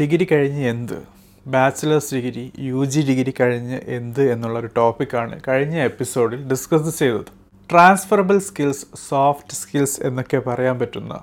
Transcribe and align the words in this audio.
Degree 0.00 0.28
കഴിഞ്ഞ് 0.32 0.68
എന്ത്? 0.68 1.02
Bachelors 1.46 2.14
degree 2.14 2.52
U 2.58 2.84
G 2.84 3.00
degree 3.00 3.34
കഴിഞ്ഞ് 3.40 3.80
എന്ത് 3.86 4.32
എന്നുള്ളൊരു 4.32 4.68
ടോപ്പിക്കാണ് 4.76 5.40
കഴിഞ്ഞ 5.48 5.76
എപ്പിസോഡിൽ 5.78 6.48
ഡിസ്കസ് 6.48 6.98
ചെയ്തത്. 6.98 7.24
ട്രാൻസ്ഫറബിൾ 7.70 8.38
സ്കിൽസ് 8.38 8.86
സോഫ്റ്റ് 9.08 9.52
സ്കിൽസ് 9.52 10.00
എന്നൊക്കെ 10.02 10.36
പറയാൻ 10.36 10.78
പറ്റുന്ന 10.78 11.20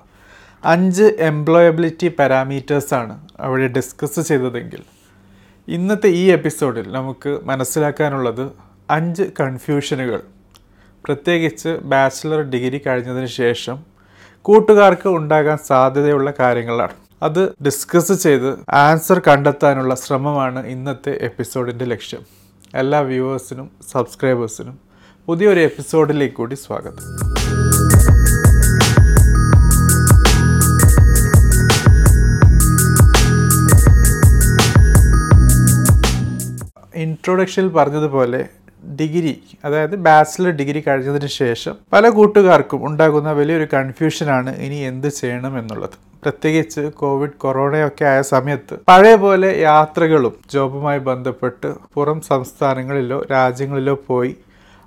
അഞ്ച് 0.64 1.16
എംപ്ലോയബിലിറ്റി 1.18 2.08
പാരാമീറ്റേഴ്സാണ് 2.18 3.26
അവിടെ 3.40 3.66
ഡിസ്കസ് 3.66 4.20
ചെയ്തതെങ്കിൽ. 4.20 4.82
ഇന്നത്തെ 5.68 6.08
ഈ 6.08 6.24
എപ്പിസോഡിൽ 6.30 6.92
നമുക്ക് 6.92 7.40
മനസ്സിലാക്കാനുള്ളത് 7.42 8.50
അഞ്ച് 8.90 9.22
കൺഫ്യൂഷനുകൾ. 9.40 10.20
പ്രത്യേകിച്ച് 11.04 11.68
ബാച്ചിലർ 11.68 12.42
ഡിഗ്രി 12.42 12.80
കഴിഞ്ഞതിന് 12.86 13.26
ശേഷം 13.26 13.84
കൂട്ടുകാർക്ക് 14.42 15.08
ഉണ്ടാകാൻ 15.08 15.58
സാധ്യതയുള്ള 15.66 16.32
കാര്യങ്ങളാണ്. 16.40 17.01
അത് 17.22 17.52
ഡിസ്കസ് 17.64 18.12
ചെയ്ത് 18.12 18.58
ആൻസർ 18.70 19.18
കണ്ടെത്താനുള്ള 19.18 19.94
ശ്രമമാണ് 19.94 20.66
ഇന്നത്തെ 20.66 21.18
എപ്പിസോഡിന്റെ 21.22 21.84
ലക്ഷ്യം. 21.84 22.22
എല്ലാ 22.74 23.00
വ്യൂവേഴ്സിനും 23.00 23.70
സബ്സ്ക്രൈബേഴ്സിനും 23.92 24.78
പുതിയൊരു 25.26 25.60
എപ്പിസോഡിലേക്ക് 25.60 26.34
കൂടി 26.34 26.54
സ്വാഗതം. 26.54 27.02
ഇൻട്രൊഡക്ഷനിൽ 36.94 37.68
പറഞ്ഞതുപോലെ 37.68 38.48
ഡിഗ്രി 39.00 39.42
അതായത് 39.64 39.96
ബാച്ചിലർ 39.96 40.50
ഡിഗ്രി 40.50 40.80
കഴിഞ്ഞതിന് 40.80 41.26
ശേഷം 41.26 41.74
പല 41.92 42.08
കൂട്ടുകാർക്കും 42.08 42.86
ഉണ്ടാകുന്ന 42.86 43.32
വലിയൊരു 43.32 43.68
കൺഫ്യൂഷനാണ് 43.74 44.56
ഇനി 44.56 44.74
എന്ത് 44.74 45.08
ചെയ്യണം 45.08 45.58
എന്നുള്ളത്. 45.58 46.11
പ്രത്യേകിച്ച് 46.22 46.80
കോവിഡ് 46.80 47.30
കൊറോണയൊക്കെ 47.30 48.04
ആയ 48.04 48.22
സമയത്ത് 48.22 48.78
പഴയ 48.88 49.14
പോലെ 49.14 49.58
യാത്രകളും 49.58 50.36
ജോബുമായി 50.52 50.98
ബന്ധപ്പെട്ട് 50.98 51.74
പുറം 51.94 52.20
സംസ്ഥാനങ്ങളിലോ 52.20 53.22
രാജ്യങ്ങളിലോ 53.30 54.00
പോയി 54.06 54.36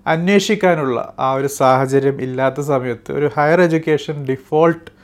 അന്വേഷിക്കാനുള്ള 0.07 1.13
ആ 1.19 1.33
ഒരു 1.33 1.47
സാഹചര്യം 1.47 2.21
ഇല്ലാത്ത 2.21 2.61
സമയത്ത് 2.61 3.11
ഒരു 3.11 3.31
ഹയർ 3.37 3.61
എഡ്യൂക്കേഷൻ 3.61 4.25
ഡിഫോൾട്ട് 4.25 4.95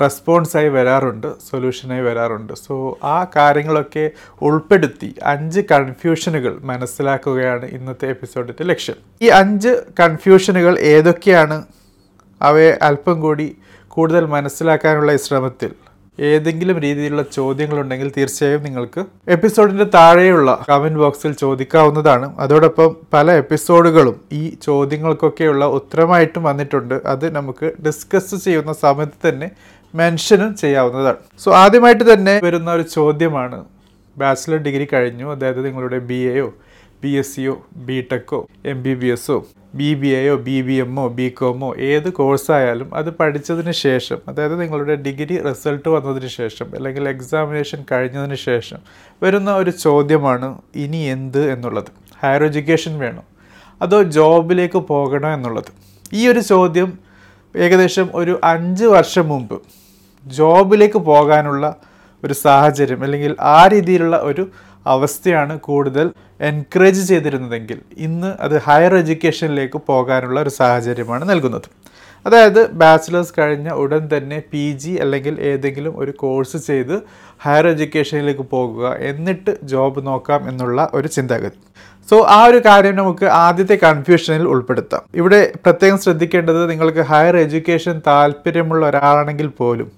റെസ്പോൺസായി 0.00 0.68
വരാറുണ്ട് 0.68 1.26
സൊല്യൂഷനായി 1.50 2.00
വരാറുണ്ട്. 2.00 2.52
സോ 2.52 2.98
ആ 3.04 3.26
കാര്യങ്ങളൊക്കെ 3.36 4.10
ഉൾപ്പെടുത്തി 4.42 5.14
അഞ്ച് 5.22 5.60
കൺഫ്യൂഷനുകൾ 5.60 6.58
മനസ്സിലാക്കുകയാണ് 6.62 7.64
ഇന്നത്തെ 7.64 8.08
എപ്പിസോഡിന്റെ 8.08 8.64
ലക്ഷ്യം. 8.64 8.96
ഈ 9.22 9.26
അഞ്ച് 9.26 9.82
കൺഫ്യൂഷനുകൾ 10.00 10.78
ഏതൊക്കെയാണ്? 10.78 11.62
അവയെ 12.42 12.78
അല്പം 12.82 13.20
കൂടി 13.20 13.56
കൂടുതൽ 13.94 14.24
മനസ്സിലാക്കാനുള്ള 14.24 15.12
ഈ 15.12 15.16
ശ്രമത്തിൽ 15.16 15.72
ഏതെങ്കിലും 16.18 16.76
രീതിയിലുള്ള 16.78 17.22
ചോദ്യങ്ങളുണ്ടെങ്കിൽ 17.32 18.12
തീർച്ചയായും 18.16 18.62
നിങ്ങൾക്ക് 18.62 19.04
എപ്പിസോഡിന്റെ 19.28 19.84
താഴെയുള്ള 19.84 20.64
കമന്റ് 20.68 20.98
ബോക്സിൽ 20.98 21.32
ചോദിക്കാവുന്നതാണ്. 21.32 22.26
അതോടൊപ്പം 22.38 22.96
പല 23.12 23.32
എപ്പിസോഡുകളും 23.32 24.20
ഈ 24.32 24.42
ചോദ്യങ്ങൾക്കൊക്കെയുള്ള 24.62 25.64
ഉത്തരമായിട്ടും 25.78 26.42
വന്നിട്ടുണ്ട്. 26.42 26.94
അത് 27.06 27.26
നമുക്ക് 27.36 27.72
ഡിസ്കസ് 27.86 28.34
ചെയ്യുന്ന 28.44 28.72
സമയത്ത് 28.72 29.28
തന്നെ 29.28 29.50
മെൻഷനും 29.94 30.56
ചെയ്യാവുന്നതാണ്. 30.56 31.20
സോ 31.38 31.54
ആദ്യമായിട്ട് 31.54 32.12
തന്നെ 32.12 32.40
വരുന്ന 32.44 32.70
ഒരു 32.72 32.82
ചോദ്യമാണ്. 32.82 33.64
ബാച്ചിലർ 34.16 34.58
ഡിഗ്രി 34.58 34.88
കഴിഞ്ഞു. 34.92 35.26
അതായത് 35.32 35.66
നിങ്ങളുടെ 35.66 35.98
ബി 35.98 36.20
എയോ 36.32 36.54
ബി 37.04 37.12
എസ് 37.20 37.32
സിയോ 37.34 37.54
ബി 37.86 37.96
ടെക്കോ 38.12 38.38
എം 38.66 38.78
ബി 38.82 38.92
ബി 38.94 39.08
എസോ 39.08 39.36
ബി 39.74 39.88
ബി 39.94 40.10
എയോ 40.18 40.34
ബി 40.46 40.56
ബി 40.62 40.74
എമ്മോ 40.74 41.04
ബി 41.08 41.26
കോമോ 41.28 41.68
ഏത് 41.88 42.08
കോഴ്സായാലും 42.12 42.88
അത് 42.94 43.08
പഠിച്ചതിന് 43.10 43.72
ശേഷം 43.84 44.18
അതായത് 44.28 44.54
നിങ്ങളുടെ 44.60 44.94
ഡിഗ്രി 45.06 45.36
റിസൾട്ട് 45.48 45.88
വന്നതിന് 45.88 46.30
ശേഷം 46.38 46.66
അല്ലെങ്കിൽ 46.74 47.08
എക്സാമിനേഷൻ 47.08 47.80
കഴിഞ്ഞതിന് 47.92 48.38
ശേഷം 48.48 48.80
വരുന്ന 49.22 49.50
ഒരു 49.56 49.72
ചോദ്യമാണ് 49.84 50.48
ഇനി 50.76 51.00
എന്ത് 51.14 51.42
എന്നുള്ളത്. 51.52 51.90
ഹയർ 52.22 52.44
എഡ്യൂക്കേഷൻ 52.44 52.94
വേണോ? 52.98 53.24
അതോ 53.82 53.98
ജോബിലേക്ക് 54.18 54.80
പോകണോ 54.92 55.30
എന്നുള്ളത്? 55.32 55.70
ഈ 56.12 56.22
ഒരു 56.28 56.42
ചോദ്യം 56.52 56.90
ഏകദേശം 57.54 58.06
ഒരു 58.14 58.34
അഞ്ച് 58.44 58.86
വർഷം 58.96 59.26
മുമ്പ് 59.28 59.56
ജോബിലേക്ക് 60.26 61.00
പോകാനുള്ള 61.10 61.64
ഒരു 62.22 62.34
സാഹചര്യം 62.44 63.00
അല്ലെങ്കിൽ 63.04 63.32
ആ 63.40 63.58
രീതിയിലുള്ള 63.66 64.16
ഒരു 64.30 64.44
അവസ്ഥയാണ് 64.86 65.54
കൂടുതൽ 65.60 66.06
എൻകറേജ് 66.40 67.08
ചെയ്തിരുന്നതെങ്കിൽ 67.08 67.78
ഇന്ന് 67.96 68.36
അത് 68.40 68.60
ഹയർ 68.62 68.94
എഡ്യൂക്കേഷനിലേക്ക് 68.94 69.78
പോകാനുള്ള 69.86 70.40
ഒരു 70.40 70.48
സാഹചര്യമാണ് 70.50 71.30
നൽകുന്നത്. 71.30 71.68
അതായത് 72.26 72.70
ബാച്ചിലേഴ്സ് 72.70 73.32
കഴിഞ്ഞ 73.38 73.70
ഉടൻ 73.70 74.10
തന്നെ 74.16 74.42
പി 74.52 74.78
ജി 74.78 74.90
അല്ലെങ്കിൽ 74.90 75.40
ഏതെങ്കിലും 75.40 75.98
ഒരു 75.98 76.10
കോഴ്സ് 76.10 76.56
ചെയ്ത് 76.56 77.02
ഹയർ 77.42 77.68
എഡ്യൂക്കേഷനിലേക്ക് 77.68 78.42
പോകുക 78.42 78.94
എന്നിട്ട് 79.00 79.58
ജോബ് 79.62 80.06
നോക്കാം 80.06 80.48
എന്നുള്ള 80.48 80.90
ഒരു 80.94 81.08
ചിന്താഗതി. 81.08 81.58
സോ 82.10 82.26
ആ 82.28 82.44
ഒരു 82.44 82.60
കാര്യം 82.66 82.96
നമുക്ക് 82.96 83.24
ആദ്യത്തെ 83.24 83.78
കൺഫ്യൂഷനിൽ 83.82 84.46
ഉൾപ്പെടുത്താം. 84.46 85.02
ഇവിടെ 85.14 85.52
പ്രത്യേകം 85.64 85.98
ശ്രദ്ധിക്കേണ്ടത് 85.98 86.70
നിങ്ങൾക്ക് 86.70 87.00
ഹയർ 87.00 87.36
എഡ്യൂക്കേഷൻ 87.36 88.02
താല്പര്യമുള്ള 88.06 88.88
ഒരാളാണെങ്കിൽ 88.88 89.46
പോലും 89.46 89.92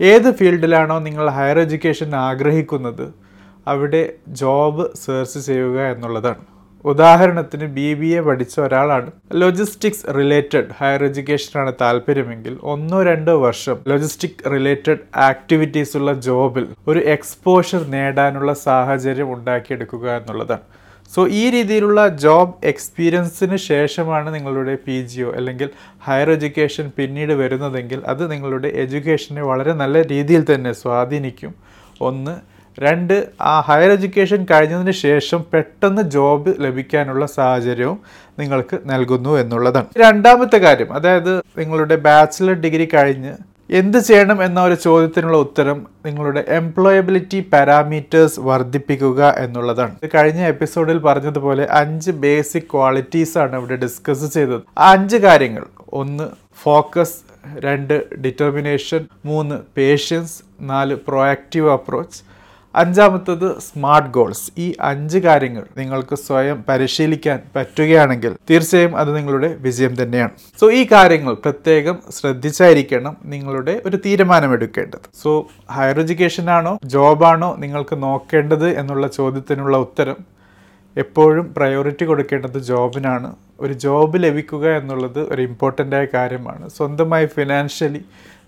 ഏത് 0.00 0.34
ഫീൽഡിലാണോ 0.34 0.98
നിങ്ങൾ 0.98 1.28
ഹയർ 1.30 1.58
എഡ്യൂക്കേഷൻ 1.58 2.16
ആഗ്രഹിക്കുന്നത് 2.16 3.21
അവിടെ 3.66 4.12
ജോബ് 4.28 4.96
സെർച്ച് 4.96 5.40
ചെയ്യുക 5.46 5.80
എന്നുള്ളതാണ്. 5.80 6.42
ഉദാഹരണത്തിന് 6.84 7.66
ബി 7.66 7.94
ബി 7.94 8.06
എ 8.06 8.20
പഠിച്ച 8.20 8.60
ഒരാളാണ്. 8.60 9.10
ലോജിസ്റ്റിക്സ് 9.32 10.06
റിലേറ്റഡ് 10.14 10.66
ഹയർ 10.78 11.04
എഡ്യൂക്കേഷനാണ് 11.04 11.72
താല്പര്യമെങ്കിൽ 11.80 12.58
ഒന്നോ 12.62 13.02
രണ്ടോ 13.02 13.40
വർഷം 13.40 13.76
ലോജിസ്റ്റിക് 13.88 14.50
റിലേറ്റഡ് 14.50 14.98
ആക്ടിവിറ്റീസ് 15.16 15.96
ഉള്ള 15.96 16.12
ജോബിൽ 16.12 16.68
ഒരു 16.88 16.98
എക്സ്പോഷർ 16.98 17.90
നേടാനുള്ള 17.90 18.52
സാഹചര്യം 18.52 19.32
ഉണ്ടാക്കിയെടുക്കുക 19.32 20.16
എന്നുള്ളതാണ്. 20.16 20.62
സോ 21.14 21.26
ഈ 21.28 21.50
രീതിയിലുള്ള 21.50 22.08
ജോബ് 22.08 22.54
എക്സ്പീരിയൻസിന് 22.64 23.56
ശേഷമാണ് 23.56 24.34
നിങ്ങളുടെ 24.34 24.78
പി 24.86 25.02
ജിയോ 25.02 25.32
അല്ലെങ്കിൽ 25.32 25.68
ഹയർ 26.06 26.30
എഡ്യൂക്കേഷൻ 26.30 26.92
പിന്നീട് 26.98 27.32
വരുന്നതെങ്കിൽ 27.32 28.02
അത് 28.06 28.32
നിങ്ങളുടെ 28.32 28.68
എഡ്യൂക്കേഷനെ 28.68 29.42
വളരെ 29.42 29.72
നല്ല 29.72 30.02
രീതിയിൽ 30.02 30.54
തന്നെ 30.54 30.72
സ്വാധീനിക്കും. 30.72 31.54
ഒന്ന് 32.00 32.51
രണ്ട് 32.78 33.28
ആ 33.40 33.60
ഹയർ 33.60 33.90
എഡ്യൂക്കേഷൻ 33.90 34.46
കഴിഞ്ഞതിന് 34.50 34.90
ശേഷം 34.90 35.44
പെട്ടെന്ന് 35.52 36.02
ജോബ് 36.02 36.54
ലഭിക്കാനുള്ള 36.58 37.26
സാഹചര്യവും 37.26 37.98
നിങ്ങൾക്ക് 38.38 38.80
നൽകുന്നു 38.86 39.38
എന്നുള്ളതാണ്. 39.38 39.86
രണ്ടാമത്തെ 39.96 40.56
കാര്യം 40.56 40.92
അതായത് 40.92 41.38
നിങ്ങളുടെ 41.38 41.96
ബാച്ചിലർ 41.96 42.54
ഡിഗ്രി 42.54 42.88
കഴിഞ്ഞ് 42.94 43.34
എന്ത് 43.70 43.98
ചെയ്യണം 43.98 44.44
എന്ന 44.44 44.62
ഒരു 44.62 44.74
ചോദ്യത്തിനുള്ള 44.74 45.36
ഉത്തരം 45.36 45.86
നിങ്ങളുടെ 46.06 46.44
എംപ്ലോയബിലിറ്റി 46.48 47.40
പാരാമീറ്റേഴ്സ് 47.52 48.40
വർദ്ധിപ്പിക്കുക 48.40 49.34
എന്നുള്ളതാണ്. 49.38 49.96
കഴിഞ്ഞ 50.14 50.46
എപ്പിസോഡിൽ 50.46 50.98
പറഞ്ഞതുപോലെ 50.98 51.66
അഞ്ച് 51.70 52.10
ബേസിക് 52.10 52.68
ക്വാളിറ്റീസ് 52.72 53.38
ആണ് 53.38 53.56
ഇവിടെ 53.56 53.76
ഡിസ്കസ് 53.76 54.34
ചെയ്തത്. 54.34 54.62
ആ 54.78 54.92
അഞ്ച് 54.92 55.16
കാര്യങ്ങൾ 55.16 55.66
ഒന്ന് 55.92 56.28
ഫോക്കസ് 56.62 57.18
രണ്ട് 57.58 58.14
ഡിറ്റർമിനേഷൻ 58.16 59.06
മൂന്ന് 59.24 59.54
പേഷ്യൻസ് 59.76 60.42
നാല് 60.60 60.94
പ്രോയാക്റ്റീവ് 60.94 61.70
അപ്രോച്ച് 61.70 62.20
അഞ്ചാമത്തത് 62.74 63.46
സ്മാർട്ട് 63.60 64.10
ഗോൾസ്. 64.10 64.46
ഈ 64.58 64.66
അഞ്ച് 64.80 65.18
കാര്യങ്ങൾ 65.18 65.64
നിങ്ങൾക്ക് 65.80 66.16
സ്വയം 66.26 66.58
പരിശീലിക്കാൻ 66.68 67.38
പറ്റുകയാണെങ്കിൽ 67.56 68.32
തീർച്ചയായും 68.50 68.96
അത് 68.96 69.16
നിങ്ങളുടെ 69.16 69.50
വിജയം 69.66 69.94
തന്നെയാണ്. 70.02 70.34
സോ 70.60 70.70
ഈ 70.80 70.82
കാര്യങ്ങൾ 70.92 71.34
പ്രത്യേകം 71.44 71.98
ശ്രദ്ധിച്ചായിരിക്കണം 72.18 73.16
നിങ്ങളുടെ 73.34 73.82
ഒരു 73.86 73.96
തീരുമാനമെടുക്കേണ്ടത്. 74.06 75.06
സോ 75.22 75.32
ഹയർ 75.70 76.00
എഡ്യൂക്കേഷൻ 76.00 76.50
ആണോ 76.50 76.78
ജോബാണോ 76.84 77.56
നിങ്ങൾക്ക് 77.58 78.02
നോക്കേണ്ടത് 78.02 78.68
എന്നുള്ള 78.82 79.06
ചോദ്യത്തിനുള്ള 79.18 79.76
ഉത്തരം 79.76 80.18
എപ്പോഴും 80.96 81.54
പ്രയോറിറ്റി 81.56 82.04
കൊടുക്കേണ്ടത് 82.04 82.58
ജോബിനാണ് 82.58 83.28
ഒരു 83.60 83.72
ജോബ് 83.72 84.24
ലഭിക്കുക 84.24 84.66
എന്നുള്ളത് 84.80 85.18
ഒരു 85.32 85.42
ഇമ്പോർട്ടന്റ് 85.42 85.96
ആയ 85.96 86.06
കാര്യമാണ്. 86.14 86.64
സ്വന്തമായി 86.70 87.26
ഫിനാൻഷ്യലി 87.26 88.00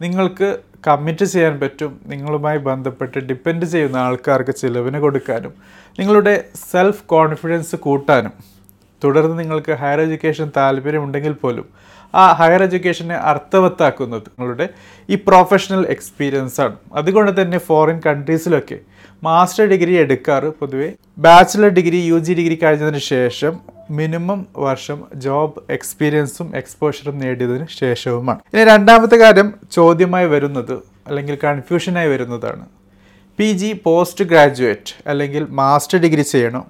നിങ്ങൾക്ക് 0.02 0.58
കമ്മിറ്റ് 0.86 1.24
ചെയ്യാൻ 1.24 1.60
പറ്റും. 1.60 2.00
നിങ്ങളുമായി 2.06 2.58
ബന്ധപ്പെട്ട് 2.58 3.18
ഡിപ്പെൻഡ് 3.18 3.64
ചെയ്യുന്ന 3.64 3.96
ആൾക്കാർക്ക് 3.96 4.54
ചിലവിന് 4.54 4.98
കൊടുക്കാനും 4.98 5.54
നിങ്ങളുടെ 6.00 6.44
സെൽഫ് 6.70 7.02
കോൺഫിഡൻസ് 7.02 7.76
കൂട്ടാനും. 7.76 8.32
തുടർന്ന് 9.04 9.38
നിങ്ങൾക്ക് 9.38 9.72
ഹയർ 9.72 10.00
എഡ്യൂക്കേഷൻ 10.00 10.50
താല്പര്യമുണ്ടെങ്കിൽ 10.56 11.32
പോലും 11.32 11.68
ആ 12.14 12.32
ഹയർ 12.32 12.62
എഡ്യൂക്കേഷനെ 12.62 13.14
അർത്ഥവത്താക്കുന്നത് 13.14 14.22
നിങ്ങളുടെ 14.22 14.68
ഈ 15.08 15.14
പ്രൊഫഷണൽ 15.14 15.86
എക്സ്പീരിയൻസ് 15.86 16.60
ആണ്. 16.60 16.76
അതുകൊണ്ട് 16.94 17.42
തന്നെ 17.42 17.58
ഫോറിൻ 17.58 18.00
കൺട്രീസിലൊക്കെ 18.06 18.78
മാസ്റ്റർ 19.22 19.64
ഡിഗ്രി 19.64 19.92
എടുക്കാറ്. 19.92 20.44
പൊതുവേ 20.44 20.92
bachelor 21.18 21.68
degree 21.68 21.96
U 21.96 22.18
G 22.18 22.32
degree 22.32 22.58
കഴിഞ്ഞതിന് 22.62 22.98
ശേഷം 22.98 23.73
മിനിമം 23.90 24.46
വർഷം 24.56 25.04
ജോബ് 25.14 25.72
എക്സ്പീരിയൻസും 25.72 26.56
എക്സ്പോഷറും 26.56 27.18
നേടിയതിന് 27.18 27.66
ശേഷവുമാണ്. 27.80 28.38
ഇനി 28.54 28.64
രണ്ടാമത്തെ 28.64 29.16
കാര്യം 29.16 29.54
ചോദ്യമായി 29.72 30.26
വരുന്നത് 30.26 30.72
അല്ലെങ്കിൽ 31.06 31.38
കൺഫ്യൂഷനായി 31.44 32.08
വരുന്നതാണ്. 32.08 32.66
പി 33.38 33.52
ജി 33.52 33.80
പോസ്റ്റ് 33.84 34.24
ഗ്രാജുവേറ്റ് 34.24 34.94
അല്ലെങ്കിൽ 35.06 35.46
മാസ്റ്റർ 35.50 35.98
ഡിഗ്രി 35.98 36.22
ചെയ്യണോ 36.22 36.66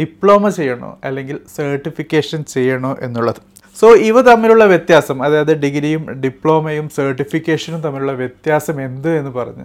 ഡിപ്ലോമ 0.00 0.48
ചെയ്യണോ 0.48 0.98
അല്ലെങ്കിൽ 1.04 1.38
സർട്ടിഫിക്കേഷൻ 1.56 2.44
ചെയ്യണോ 2.44 2.96
എന്നുള്ളത്. 3.00 3.36
സോ 3.80 3.94
ഇവ 3.94 4.20
തമ്മിലുള്ള 4.20 4.64
വ്യത്യാസം 4.64 5.22
അതായത് 5.22 5.60
ഡിഗ്രിയും 5.60 6.12
ഡിപ്ലോമയും 6.12 6.88
സർട്ടിഫിക്കേഷനും 6.88 7.80
തമ്മിലുള്ള 7.80 8.12
വ്യത്യാസം 8.12 8.82
എന്ത് 8.82 9.18
എന്ന് 9.18 9.30
പറഞ്ഞ് 9.30 9.64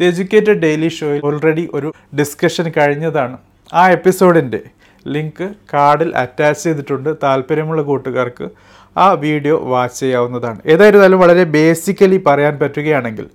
ദി 0.00 0.04
എജ്യൂക്കേറ്റഡ് 0.04 0.58
ഡെയിലി 0.58 0.88
ഷോയിൽ 0.88 1.20
ഓൾറെഡി 1.24 1.68
ഒരു 1.74 1.92
ഡിസ്കഷൻ 2.18 2.72
കഴിഞ്ഞതാണ്. 2.76 3.38
ആ 3.74 3.90
എപ്പിസോഡിന്റെ 3.90 4.60
ലിങ്ക് 5.06 5.50
കാർഡിൽ 5.74 6.16
അറ്റാച്ച് 6.16 6.64
ചെയ്തിട്ടുണ്ട്. 6.64 7.10
താല്പര്യമുള്ള 7.22 7.82
കൂട്ടുകാർക്ക് 7.82 8.48
ആ 8.96 9.12
വീഡിയോ 9.12 9.58
വാച്ച് 9.58 10.00
ചെയ്യാവുന്നതാണ്. 10.00 10.60
ഏതായിരുന്നാലും 10.66 11.18
വളരെ 11.18 11.44
ബേസിക്കലി 11.44 12.22
പറയാൻ 12.26 12.58
പറ്റുകയാണെങ്കിൽ 12.58 13.26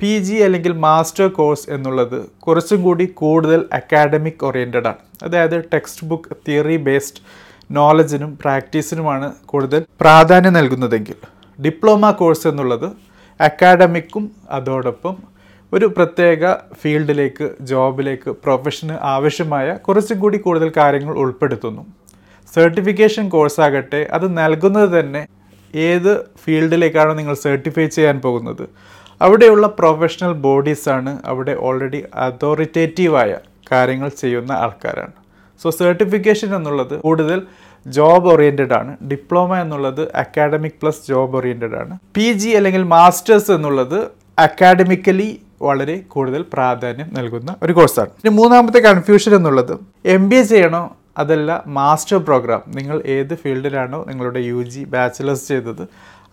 പി 0.00 0.18
ജി 0.18 0.34
അല്ലെങ്കിൽ 0.34 0.72
മാസ്റ്റർ 0.72 1.28
കോഴ്സ് 1.28 1.70
എന്നുള്ളത് 1.70 2.24
കുറച്ചും 2.38 2.82
കൂടി 2.82 3.06
കൂടുതൽ 3.06 3.64
അക്കാഡമിക് 3.72 4.44
ഓറിയന്റഡ് 4.44 4.86
ആണ്. 4.86 5.00
അതായത് 5.22 5.64
ടെക്സ്റ്റ് 5.74 6.06
ബുക്ക് 6.06 6.36
തിയറി 6.48 6.76
ബേസ്ഡ് 6.76 7.22
നോളജിനും 7.70 8.38
പ്രാക്ടീസിനുമാണ് 8.42 9.32
കൂടുതൽ 9.46 9.86
പ്രാധാന്യം 10.00 10.52
നൽകുന്നതെങ്കിൽ. 10.52 11.14
ഡിപ്ലോമ 11.58 12.10
കോഴ്സ് 12.10 12.48
എന്നുള്ളത് 12.48 12.88
അക്കാഡമിക്കും 13.40 14.30
അതോടൊപ്പം 14.50 15.16
ഒരു 15.74 15.86
പ്രത്യേക 15.86 16.52
ഫീൽഡിലേക്ക് 16.54 17.50
ജോബിലേക്ക് 17.60 18.30
പ്രൊഫഷന് 18.30 18.94
ആവശ്യമായ 19.02 19.72
കുറച്ചും 19.74 20.18
കൂടി 20.20 20.38
കൂടുതൽ 20.38 20.72
കാര്യങ്ങൾ 20.76 21.14
ഉൾപ്പെടുത്തുന്നു. 21.14 21.82
സർട്ടിഫിക്കേഷൻ 22.54 23.28
കോഴ്സ് 23.28 23.60
ആകട്ടെ 23.60 24.06
അത് 24.12 24.38
നൽകുന്നത് 24.38 25.00
തന്നെ 25.00 25.26
ഏത് 25.74 26.24
ഫീൽഡിലേക്കാണ് 26.44 27.18
നിങ്ങൾ 27.18 27.34
സർട്ടിഫൈ 27.34 27.86
ചെയ്യാൻ 27.86 28.20
പോകുന്നത്. 28.20 28.68
അവിടെയുള്ള 29.20 29.66
പ്രൊഫഷണൽ 29.78 30.32
ബോഡീസാണ് 30.32 31.18
അവിടെ 31.24 31.56
ഓൾറെഡി 31.58 32.04
അതോറിറ്റേറ്റീവായ 32.14 33.36
കാര്യങ്ങൾ 33.72 34.08
ചെയ്യുന്ന 34.22 34.52
ആൾക്കാരാണ്. 34.52 35.12
സോ 35.62 35.70
സർട്ടിഫിക്കേഷൻ 35.70 36.56
എന്നുള്ളത് 36.56 37.00
കൂടുതൽ 37.00 37.42
ജോബ് 37.86 38.28
ഓറിയന്റഡ് 38.32 38.72
ആണ്. 38.72 38.96
ഡിപ്ലോമ 39.10 39.60
എന്നുള്ളത് 39.60 40.02
അക്കാഡമിക് 40.14 40.78
പ്ലസ് 40.82 41.02
ജോബ് 41.08 41.36
ഓറിയന്റഡ് 41.36 41.74
ആണ്. 41.74 41.98
പി 42.16 42.32
ജി 42.32 42.48
അല്ലെങ്കിൽ 42.48 42.82
മാസ്റ്റേഴ്സ് 42.82 43.52
എന്നുള്ളത് 43.52 43.98
അക്കാഡമിക്കലി 44.38 45.40
വളരെ 45.62 45.96
കൂടുതൽ 46.14 46.44
പ്രാധാന്യം 46.54 47.08
നൽകുന്ന 47.18 47.50
ഒരു 47.62 47.72
കോഴ്സാണ്. 47.72 48.12
ഇനി 48.20 48.32
മൂന്നാമത്തെ 48.40 48.80
കൺഫ്യൂഷൻ 48.88 49.34
എന്നുള്ളത്. 49.34 49.74
എം 50.16 50.24
ബി 50.30 50.36
എ 50.36 50.44
ചെയ്യണോ 50.52 50.84
അതല്ല 51.18 51.50
മാസ്റ്റർ 51.78 52.18
പ്രോഗ്രാം 52.18 52.62
നിങ്ങൾ 52.76 52.96
ഏത് 53.16 53.34
ഫീൽഡിലാണോ 53.42 53.98
നിങ്ങളുടെ 54.08 54.40
യു 54.50 54.62
ജി 54.72 54.82
ബാച്ചിലേഴ്സ് 54.84 55.48
ചെയ്തത് 55.48 55.84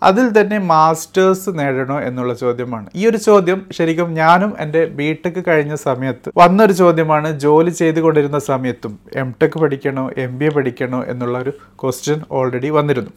അതിൽ 0.02 0.26
തന്നെ 0.38 0.58
മാസ്റ്റേഴ്സ് 0.58 1.50
നേടണോ 1.58 1.96
എന്നുള്ള 2.08 2.32
ചോദ്യമാണ്. 2.34 2.86
ഈ 2.94 3.02
ഒരു 3.06 3.16
ചോദ്യം 3.16 3.60
ശരിക്കും 3.76 4.08
ഞാനും 4.14 4.50
എന്റെ 4.60 4.82
ബി 4.98 5.08
ടെക് 5.22 5.40
കഴിഞ്ഞ 5.48 5.74
സമയത്ത് 5.86 6.28
വന്നൊരു 6.36 6.72
ചോദ്യമാണ് 6.72 7.28
ജോലി 7.38 7.70
ചെയ്തുകൊണ്ടിരുന്ന 7.70 8.38
സമയത്തും 8.50 8.92
എം 9.22 9.34
ടെക് 9.42 9.58
പഠിക്കണോ 9.62 10.04
എം 10.24 10.38
ബി 10.38 10.44
എ 10.44 10.50
പഠിക്കണോ 10.50 11.00
എന്നുള്ള 11.12 11.38
ഒരു 11.38 11.54
ക്വസ്റ്റ്യൻ 11.82 12.20
ഓൾറെഡി 12.30 12.70
വന്നിരുന്നു. 12.70 13.12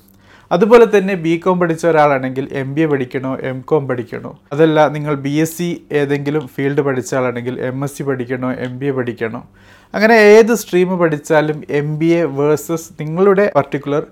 അതുപോലെ 0.52 0.98
തന്നെ 0.98 1.14
ബി 1.14 1.38
കോം 1.38 1.60
പഠിച്ച 1.60 1.86
ഒരാളാണെങ്കിൽ 1.86 2.48
എം 2.52 2.76
ബി 2.76 2.82
എ 2.82 2.86
പഠിക്കണോ 2.86 3.38
എം 3.42 3.62
കോം 3.62 3.88
പഠിക്കണോ? 3.88 4.40
അതല്ല 4.54 4.88
നിങ്ങൾ 4.88 5.16
ബി 5.16 5.30
എസ് 5.30 5.58
സി 5.58 5.84
ഏതെങ്കിലും 5.92 6.48
ഫീൽഡ് 6.48 6.82
പഠിച്ച 6.82 7.16
ആളാണെങ്കിൽ 7.16 7.62
എം 7.62 7.84
എസ് 7.84 7.98
സി 7.98 8.04
പഠിക്കണോ 8.04 8.54
എം 8.54 8.80
ബി 8.80 8.86
എ 8.86 8.92
പഠിക്കണോ? 8.92 9.50
അങ്ങനെ 9.94 10.14
ഏത് 10.14 10.56
സ്ട്രീം 10.56 10.98
പഠിച്ചാലും 11.00 11.64
എം 11.70 12.00
ബി 12.00 12.06
എ 12.06 12.26
വേഴ്സസ് 12.26 12.94
നിങ്ങളുടെ 13.02 13.52
പർട്ടിക്കുലർ 13.56 14.06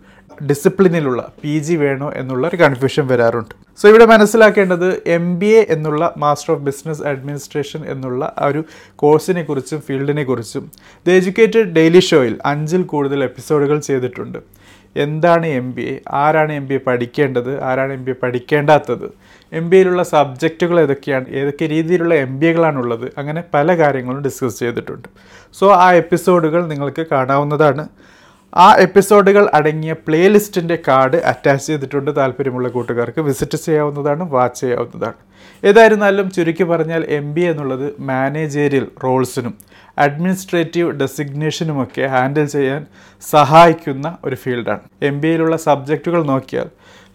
ഡിസിപ്ലിനിലുള്ള 0.50 1.31
പി 1.44 1.59
ജി 1.59 1.75
വേണോ 1.75 2.13
എന്നുള്ള 2.15 2.47
ഒരു 2.47 2.56
കൺഫ്യൂഷൻ 2.56 3.07
വരാറുണ്ട്. 3.07 3.56
സോ 3.77 3.89
ഇവിടെ 3.89 4.06
മനസ്സിലാക്കേണ്ടത് 4.06 5.01
എം 5.06 5.39
ബി 5.39 5.45
എ 5.45 5.65
എന്നുള്ള 5.69 6.13
മാസ്റ്റർ 6.18 6.53
ഓഫ് 6.53 6.62
ബിസിനസ് 6.62 7.01
അഡ്മിനിസ്ട്രേഷൻ 7.01 7.83
എന്നുള്ള 7.88 8.36
ആ 8.38 8.45
ഒരു 8.45 8.63
കോഴ്സിനെ 8.95 9.44
കുറിച്ചും 9.44 9.81
ഫീൽഡിനെ 9.81 10.24
കുറിച്ചും 10.24 10.71
ദ 11.07 11.09
എജ്യൂക്കേറ്റഡ് 11.09 11.69
ഡെയിലി 11.74 12.00
ഷോയിൽ 12.00 12.38
അഞ്ചിൽ 12.45 12.83
കൂടുതൽ 12.83 13.24
എപ്പിസോഡുകൾ 13.24 13.80
ചെയ്തിട്ടുണ്ട്. 13.80 14.58
എന്താണ് 15.00 15.46
എം 15.46 15.68
ബി 15.75 15.81
എ 15.81 16.00
ആരാണ് 16.12 16.54
എം 16.54 16.68
ബി 16.68 16.74
എ 16.74 16.78
പഠിക്കേണ്ടത്? 16.78 17.62
ആരാണ് 17.62 17.94
എം 17.94 18.04
ബി 18.04 18.12
എ 18.12 18.16
പഠിക്കേണ്ടാത്തത്? 18.24 19.07
എം 19.54 19.69
ബി 19.69 19.75
എയിലുള്ള 19.75 20.04
സബ്ജക്റ്റുകൾ 20.04 20.80
ഏതൊക്കെയാണ്? 20.80 21.25
ഏതൊക്കെ 21.30 21.66
രീതിയിലുള്ള 21.66 22.13
എം 22.13 22.40
ബി 22.40 22.46
എകളാണുള്ളത് 22.46 23.12
അങ്ങനെ 23.18 23.44
പല 23.54 23.78
കാര്യങ്ങളും 23.78 24.22
ഡിസ്കസ് 24.22 24.60
ചെയ്തിട്ടുണ്ട്. 24.60 25.07
സോ 25.54 25.72
ആ 25.72 25.94
എപ്പിസോഡുകൾ 25.94 26.68
നിങ്ങൾക്ക് 26.68 27.06
കാണാവുന്നതാണ്. 27.12 27.88
ആ 28.56 28.75
എപ്പിസോഡുകൾ 28.75 29.50
അടങ്ങിയ 29.54 29.94
പ്ലേലിസ്റ്റിന്റെ 29.94 30.78
കാർഡ് 30.88 31.16
അറ്റാച്ച് 31.16 31.68
ചെയ്തിട്ടുണ്ട്. 31.68 32.16
താല്പര്യമുള്ള 32.16 32.68
കൂട്ടുകാർക്ക് 32.68 33.22
വിസിറ്റ് 33.22 33.57
ചെയ്യാവുന്നതാണ് 33.57 34.31
വാച്ച് 34.31 34.62
ചെയ്യാവുന്നതാണ്. 34.62 35.28
ഏതായിരുന്നാലും 35.63 36.27
ചുരുക്കി 36.29 36.63
പറഞ്ഞാൽ 36.63 37.01
എം 37.09 37.27
ബി 37.33 37.44
എന്നുള്ളത് 37.44 37.88
മാനേജേരിയൽ 38.09 38.85
റോൾസിനും 39.03 39.53
അഡ്മിനിസ്ട്രേറ്റീവ് 39.97 40.89
ഡെസിഗ്നേഷനുമൊക്കെ 40.91 42.03
ഹാൻഡിൽ 42.07 42.47
ചെയ്യാൻ 42.47 42.81
സഹായിക്കുന്ന 43.23 44.17
ഒരു 44.25 44.35
ഫീൽഡാണ് 44.35 44.83
എം 45.01 45.15
ബി 45.19 45.27
എയിലുള്ള 45.27 45.56
സബ്ജക്റ്റുകൾ 45.65 46.21
നോക്കിയാൽ 46.23 46.69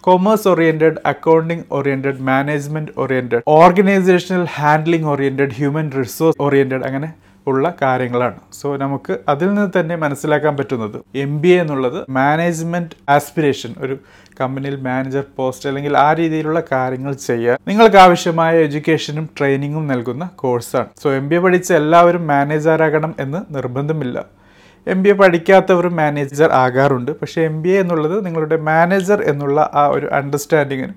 commerce 0.04 0.48
oriented 0.48 1.00
accounting 1.06 1.64
oriented 1.70 2.22
management 2.22 2.92
oriented 2.96 3.44
organisational 3.54 4.42
handling 4.56 5.08
oriented 5.08 5.54
human 5.54 5.86
resource 5.98 6.38
oriented 6.40 6.86
അങ്ങനെ 6.86 7.08
ഉള്ള 7.46 7.72
കാര്യങ്ങളാണ്. 7.82 8.38
സോ 8.52 8.76
നമുക്ക് 8.76 9.18
അതിൽ 9.28 9.48
നിന്ന് 9.54 9.80
തന്നെ 9.80 9.96
മനസ്സിലാക്കാൻ 9.96 10.56
പറ്റുന്നത് 10.56 10.98
എം 11.14 11.32
ബി 11.42 11.48
എ 11.48 11.60
എന്നുള്ളത് 11.60 11.98
മാനേജ്മെന്റ് 12.10 12.96
ആസ്പിരേഷൻ 13.08 13.74
ഒരു 13.78 13.96
കമ്പനിയിൽ 14.40 14.76
മാനേജർ 14.80 15.24
പോസ്റ്റ് 15.36 15.68
അല്ലെങ്കിൽ 15.68 15.96
ആ 15.96 16.12
രീതിയിലുള്ള 16.12 16.62
കാര്യങ്ങൾ 16.72 17.12
ചെയ്യാൻ 17.12 17.58
നിങ്ങൾക്ക് 17.68 17.96
ആവശ്യമായ 17.96 18.54
എഡ്യൂക്കേഷനും 18.58 19.28
ട്രെയിനിങ്ങും 19.38 19.88
നൽകുന്ന 19.88 20.30
കോഴ്സാണ് 20.34 20.88
സോ 21.02 21.10
എം 21.14 21.28
ബി 21.28 21.34
എ 21.34 21.38
പഠിച്ച 21.38 21.72
എല്ലാവരും 21.72 22.26
മാനേജറാകണം 22.26 23.14
എന്ന് 23.18 23.54
നിർബന്ധമില്ല. 23.54 24.24
എം 24.86 25.02
ബി 25.02 25.08
എ 25.08 25.12
പഠിക്കാത്തവരും 25.12 25.96
മാനേജർ 25.96 26.50
ആകാറുണ്ട്. 26.52 27.10
പക്ഷേ 27.20 27.42
എം 27.42 27.62
ബി 27.62 27.68
എ 27.68 27.80
എന്നുള്ളത് 27.80 28.26
നിങ്ങളുടെ 28.26 28.56
മാനേജർ 28.56 29.22
എന്നുള്ള 29.22 29.70
ആ 29.74 29.86
ഒരു 29.86 30.06
അണ്ടർസ്റ്റാൻഡിങ്ങിന് 30.12 30.94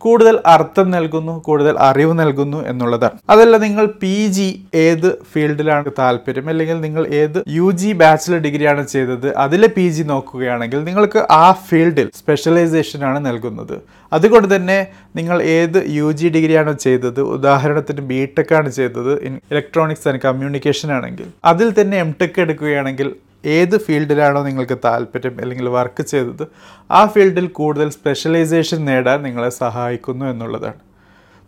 കൂടുതൽ 0.00 0.36
അർത്ഥം 0.46 0.90
നൽകുന്നു 0.90 1.34
കൂടുതൽ 1.46 1.74
അറിവ് 1.78 2.14
നൽകുന്നു 2.20 2.58
എന്നുള്ളതാണ് 2.70 3.18
അതല്ല 3.30 3.56
നിങ്ങൾ 3.56 3.86
പി 4.02 4.26
ജി 4.36 4.48
ഏത് 4.74 5.08
ഫീൽഡിലാണ് 5.32 5.90
താല്പര്യം? 5.98 6.48
അല്ലെങ്കിൽ 6.48 6.80
നിങ്ങൾ 6.80 7.06
ഏത് 7.22 7.38
യു 7.48 7.70
ജി 7.70 7.92
ബാച്ചിലർ 7.92 8.40
ഡിഗ്രിയാണ് 8.46 8.86
ചെയ്തത്? 8.86 9.28
അതിലെ 9.36 9.68
പി 9.76 9.86
ജി 9.88 10.02
നോക്കുകയാണെങ്കിൽ 10.02 10.84
നിങ്ങൾക്ക് 10.84 11.26
ആ 11.30 11.52
ഫീൽഡിൽ 11.68 12.10
സ്പെഷ്യലൈസേഷൻ 12.20 13.04
ആണ് 13.04 13.20
നൽകുന്നത്. 13.26 13.76
അതുകൊണ്ട് 14.12 14.48
തന്നെ 14.56 14.78
നിങ്ങൾ 15.16 15.42
ഏത് 15.42 15.78
യു 15.98 16.12
ജി 16.12 16.28
ഡിഗ്രിയാണോ 16.28 16.72
ചെയ്തത്? 16.72 17.20
ഉദാഹരണത്തിന് 17.20 18.00
ബി 18.00 18.20
ടെക് 18.38 18.54
ആണ് 18.54 18.70
ചെയ്തത് 18.70 19.12
ഇലക്ട്രോണിക്സ് 19.52 20.08
ആൻഡ് 20.08 20.20
കമ്മ്യൂണിക്കേഷൻ 20.26 20.92
ആണെങ്കിൽ. 20.92 21.26
അതിൽ 21.44 21.80
തന്നെ 21.80 21.98
എം 22.04 22.12
ടെക് 22.20 22.40
എടുക്കുകയാണെങ്കിൽ 22.40 23.08
ഏത് 23.56 23.76
ഫീൽഡിലാണോ 23.80 24.40
നിങ്ങൾക്ക് 24.48 24.76
താല്പര്യം 24.84 25.36
അല്ലെങ്കിൽ 25.40 25.68
വർക്ക് 25.68 26.02
ചെയ്തത് 26.02 26.44
ആ 26.90 27.06
ഫീൽഡിൽ 27.06 27.46
കൂടുതൽ 27.60 27.88
സ്പെഷ്യലൈസേഷൻ 27.90 28.84
നേടാൻ 28.84 29.22
നിങ്ങളെ 29.22 29.50
സഹായിക്കുന്നു 29.62 30.26
എന്നുള്ളതാണ്. 30.26 30.80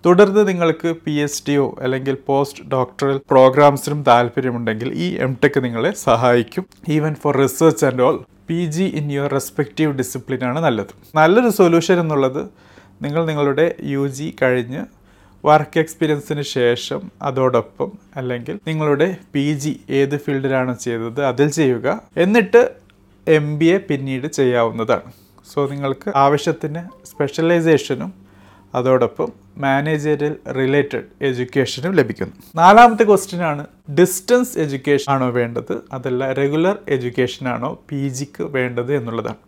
തുടർന്ന് 0.06 0.48
നിങ്ങൾക്ക് 0.48 0.90
പി 1.04 1.14
എച്ച് 1.24 1.42
ഡിയോ 1.48 1.64
അല്ലെങ്കിൽ 1.80 2.16
പോസ്റ്റ് 2.26 2.62
ഡോക്ടറൽ 2.72 3.20
പ്രോഗ്രാംസിനും 3.30 4.02
താല്പര്യമുണ്ടെങ്കിൽ 4.02 4.88
ഈ 4.94 5.06
എം 5.18 5.32
ടെക് 5.44 5.58
നിങ്ങളെ 5.64 5.90
സഹായിക്കും. 6.04 6.64
Even 6.88 7.14
for 7.14 7.36
research 7.36 7.84
and 7.86 8.02
all 8.02 8.18
P 8.48 8.60
G 8.76 8.86
in 9.00 9.12
your 9.12 9.32
respective 9.32 9.92
ഡിസിപ്ലിനാണ് 9.92 10.58
നല്ലത്. 10.58 10.94
നല്ലൊരു 11.14 11.50
സൊല്യൂഷൻ 11.50 12.00
എന്നുള്ളത് 12.00 12.42
നിങ്ങൾ 13.02 13.24
നിങ്ങളുടെ 13.26 13.66
യു 13.82 14.06
ജി 14.08 14.36
കഴിഞ്ഞ് 14.42 14.80
വർക്ക് 15.44 15.78
എക്സ്പീരിയൻസിന് 15.78 16.42
ശേഷം 16.42 17.00
അതോടൊപ്പം 17.22 17.90
അല്ലെങ്കിൽ 18.16 18.58
നിങ്ങളുടെ 18.66 19.16
പി 19.34 19.44
ജി 19.62 19.80
ഏത് 19.90 20.16
ഫീൽഡിലാണ് 20.16 20.78
ചെയ്തത് 20.78 21.20
അതിൽ 21.24 21.48
ചെയ്യുക 21.50 22.00
എന്നിട്ട് 22.16 22.70
എം 23.26 23.58
ബി 23.58 23.66
എ 23.66 23.78
പിന്നീട് 23.78 24.26
ചെയ്യാവുന്നതാണ്. 24.26 25.12
സോ 25.52 25.66
നിങ്ങൾക്ക് 25.66 26.10
ആവശ്യത്തിന് 26.16 26.82
സ്പെഷ്യലൈസേഷനും 27.06 28.10
അതോടൊപ്പം 28.74 29.32
മാനേജറിയൽ 29.58 30.34
റിലേറ്റഡ് 30.58 31.06
എഡ്യൂക്കേഷനും 31.28 31.92
ലഭിക്കുന്നു. 31.94 32.34
നാലാമത്തെ 32.56 33.04
ക്വസ്റ്റ്യൻ 33.04 33.42
ആണ് 33.42 33.66
ഡിസ്റ്റൻസ് 34.00 34.58
എഡ്യൂക്കേഷൻ 34.58 35.12
ആണോ 35.12 35.30
വേണ്ടത്? 35.30 35.74
അതല്ല 35.92 36.32
റെഗുലർ 36.32 36.76
എഡ്യൂക്കേഷൻ 36.88 37.48
ആണോ 37.48 37.70
പി 37.90 38.08
ജിക്ക് 38.08 38.42
വേണ്ടത് 38.42 38.92
എന്നുള്ളതാണ്. 38.96 39.40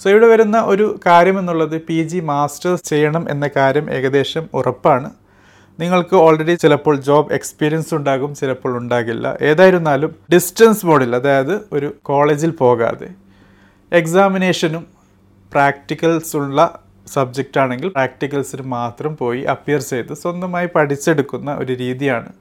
സോ 0.00 0.10
ഇവിടെ 0.10 0.26
വരുന്ന 0.26 0.58
ഒരു 0.72 1.00
കാര്യം 1.06 1.38
എന്നുള്ളത് 1.38 1.82
പി 1.82 2.02
ജി 2.02 2.20
മാസ്റ്റേഴ്സ് 2.20 2.84
ചെയ്യണം 2.84 3.30
എന്ന 3.30 3.50
കാര്യം 3.56 3.90
ഏകദേശം 3.90 4.48
ഉറപ്പാണ്. 4.54 5.10
നിങ്ങൾക്ക് 5.80 6.16
ഓൾറെഡി 6.16 6.54
ചിലപ്പോൾ 6.54 6.96
ജോബ് 6.96 7.32
എക്സ്പീരിയൻസ് 7.32 7.94
ഉണ്ടാകും 7.94 8.34
ചിലപ്പോൾ 8.34 8.76
ഉണ്ടാകില്ല. 8.76 9.38
ഏതായിരുന്നാലും 9.40 10.16
ഡിസ്റ്റൻസ് 10.34 10.86
മോഡിൽ 10.86 11.16
അതായത് 11.16 11.60
ഒരു 11.72 11.94
കോളേജിൽ 12.02 12.50
പോകാതെ 12.50 13.08
എക്സാമിനേഷനും 13.92 14.86
പ്രാക്ടിക്കൽസ് 15.52 16.36
ഉള്ള 16.36 16.80
സബ്ജക്റ്റ് 17.12 17.60
ആണെങ്കിൽ 17.60 17.88
പ്രാക്ടിക്കൽസിന് 17.88 18.62
മാത്രം 18.62 19.16
പോയി 19.16 19.42
അപ്പിയർ 19.42 19.80
ചെയ്ത് 19.80 20.12
സ്വന്തമായി 20.14 20.68
പഠിച്ചെടുക്കുന്ന 20.74 21.54
ഒരു 21.54 21.72
രീതിയാണ്. 21.72 22.32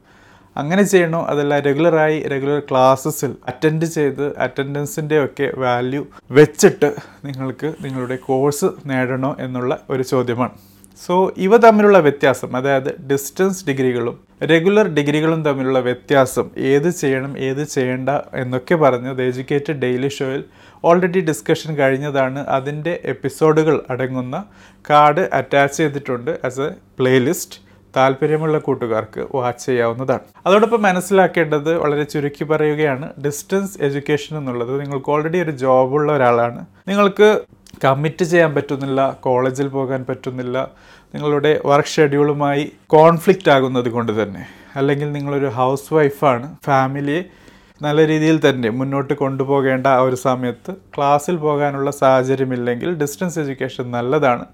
അങ്ങനെ 0.58 0.84
ചെയ്യണോ? 0.84 1.26
അതല്ല 1.26 1.60
റെഗുലറായി 1.60 2.28
റെഗുലർ 2.28 2.60
ക്ലാസ്സസിൽ 2.60 3.36
അറ്റൻഡ് 3.48 3.86
ചെയ്ത് 3.86 4.38
അറ്റൻഡൻസിന്റെ 4.38 5.26
ഒക്കെ 5.26 5.52
വാല്യൂ 5.58 6.06
വെച്ചിട്ട് 6.32 6.96
നിങ്ങൾക്ക് 7.26 7.74
നിങ്ങളുടെ 7.82 8.16
കോഴ്സ് 8.16 8.66
നേടണോ 8.86 9.36
എന്നുള്ള 9.40 9.80
ഒരു 9.90 10.04
ചോദ്യമാണ്. 10.04 10.67
സോ 11.00 11.16
ഇവ 11.38 11.58
തമ്മിലുള്ള 11.58 12.00
വ്യത്യാസം 12.00 12.56
അതായത് 12.56 12.90
ഡിസ്റ്റൻസ് 13.02 13.66
ഡിഗ്രികളും 13.66 14.16
റെഗുലർ 14.44 14.88
ഡിഗ്രികളും 14.88 15.44
തമ്മിലുള്ള 15.44 15.80
വ്യത്യാസം 15.80 16.50
ഏത് 16.58 16.90
ചെയ്യണം 16.90 17.38
ഏത് 17.38 17.64
ചെയ്യേണ്ട 17.64 18.10
എന്നൊക്കെ 18.34 18.76
പറഞ്ഞ് 18.76 19.12
ദ 19.16 19.22
എഡ്യൂക്കേറ്റഡ് 19.22 19.80
ഡെയിലി 19.80 20.08
ഷോയിൽ 20.08 20.44
ഓൾറെഡി 20.84 21.20
ഡിസ്കഷൻ 21.20 21.76
കഴിഞ്ഞതാണ് 21.76 22.46
അതിന്റെ 22.48 23.00
എപ്പിസോഡുകൾ 23.04 23.82
അടങ്ങുന്ന 23.90 24.46
കാർഡ് 24.90 25.30
അറ്റാച്ച് 25.34 25.78
ചെയ്തിട്ടുണ്ട് 25.78 26.32
ആസ് 26.46 26.62
എ 26.62 26.70
പ്ലേലിസ്റ്റ് 27.00 27.60
താല്പര്യമുള്ള 27.96 28.58
കൂട്ടുകാർക്ക് 28.58 29.22
വാച്ച് 29.34 29.66
ചെയ്യാവുന്നതാണ്. 29.66 30.26
അതോടൊപ്പം 30.46 30.82
മനസ്സിലാക്കേണ്ടത് 30.82 31.72
വളരെ 31.78 32.04
ചുരുക്കി 32.04 32.44
പറയുകയാണ് 32.44 33.08
ഡിസ്റ്റൻസ് 33.26 33.78
എഡ്യൂക്കേഷൻ 33.82 34.38
എന്നുള്ളത് 34.38 34.82
നിങ്ങൾക്ക് 34.82 35.12
ഓൾറെഡി 35.12 35.38
ഒരു 35.38 35.52
ജോബുള്ള 35.52 36.12
ഒരാളാണ്. 36.12 36.66
നിങ്ങൾക്ക് 36.88 37.30
കമ്മിറ്റ് 37.86 38.26
ചെയ്യാൻ 38.26 38.56
പറ്റുന്നില്ല 38.56 39.18
കോളേജിൽ 39.20 39.68
പോകാൻ 39.68 40.06
പറ്റുന്നില്ല 40.10 40.58
നിങ്ങളുടെ 41.16 41.62
വർക്ക് 41.66 41.88
ഷെഡ്യൂളുമായി 41.88 42.72
കോൺഫ്ലിക്റ്റ് 42.88 43.52
ആകുന്നത് 43.52 43.90
കൊണ്ട് 43.90 44.24
തന്നെ. 44.24 44.44
അല്ലെങ്കിൽ 44.76 45.12
നിങ്ങളൊരു 45.12 45.48
ഹൗസ് 45.48 45.94
വൈഫാണ് 45.94 46.56
ഫാമിലിയെ 46.66 47.22
നല്ല 47.82 48.08
രീതിയിൽ 48.08 48.50
തന്നെ 48.50 48.70
മുന്നോട്ട് 48.70 49.14
കൊണ്ടുപോകേണ്ട 49.14 49.88
ആ 49.88 50.00
ഒരു 50.00 50.16
സമയത്ത് 50.16 50.72
ക്ലാസ്സിൽ 50.96 51.36
പോകാനുള്ള 51.36 51.92
സാഹചര്യമില്ലെങ്കിൽ 51.92 52.90
ഡിസ്റ്റൻസ് 53.02 53.40
എഡ്യൂക്കേഷൻ 53.40 53.92
നല്ലതാണ്. 53.92 54.46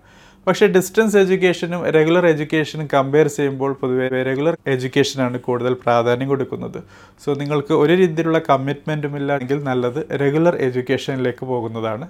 പക്ഷേ 0.47 0.65
ഡിസ്റ്റൻസ് 0.67 1.17
എഡ്യൂക്കേഷനും 1.17 1.81
റെഗുലർ 1.97 2.25
എഡ്യൂക്കേഷനും 2.27 2.87
കമ്പയർ 2.93 3.27
ചെയ്യുമ്പോൾ 3.27 3.73
പൊതുവേ 3.73 4.07
റെഗുലർ 4.29 4.57
എഡ്യൂക്കേഷനാണ് 4.73 5.37
കൂടുതൽ 5.39 5.73
പ്രാധാന്യം 5.73 6.29
കൊടുക്കുന്നത്. 6.29 6.79
സോ 7.23 7.33
നിങ്ങൾക്ക് 7.33 7.73
ഒരു 7.73 7.93
രീതിയിലുള്ള 7.93 8.41
കമ്മിറ്റ്മെന്റും 8.49 9.17
ഇല്ല 9.17 9.37
എങ്കിൽ 9.37 9.63
നല്ലത് 9.63 10.19
റെഗുലർ 10.23 10.55
എഡ്യൂക്കേഷനിലേക്ക് 10.67 11.45
പോകുന്നതാണ്. 11.45 12.07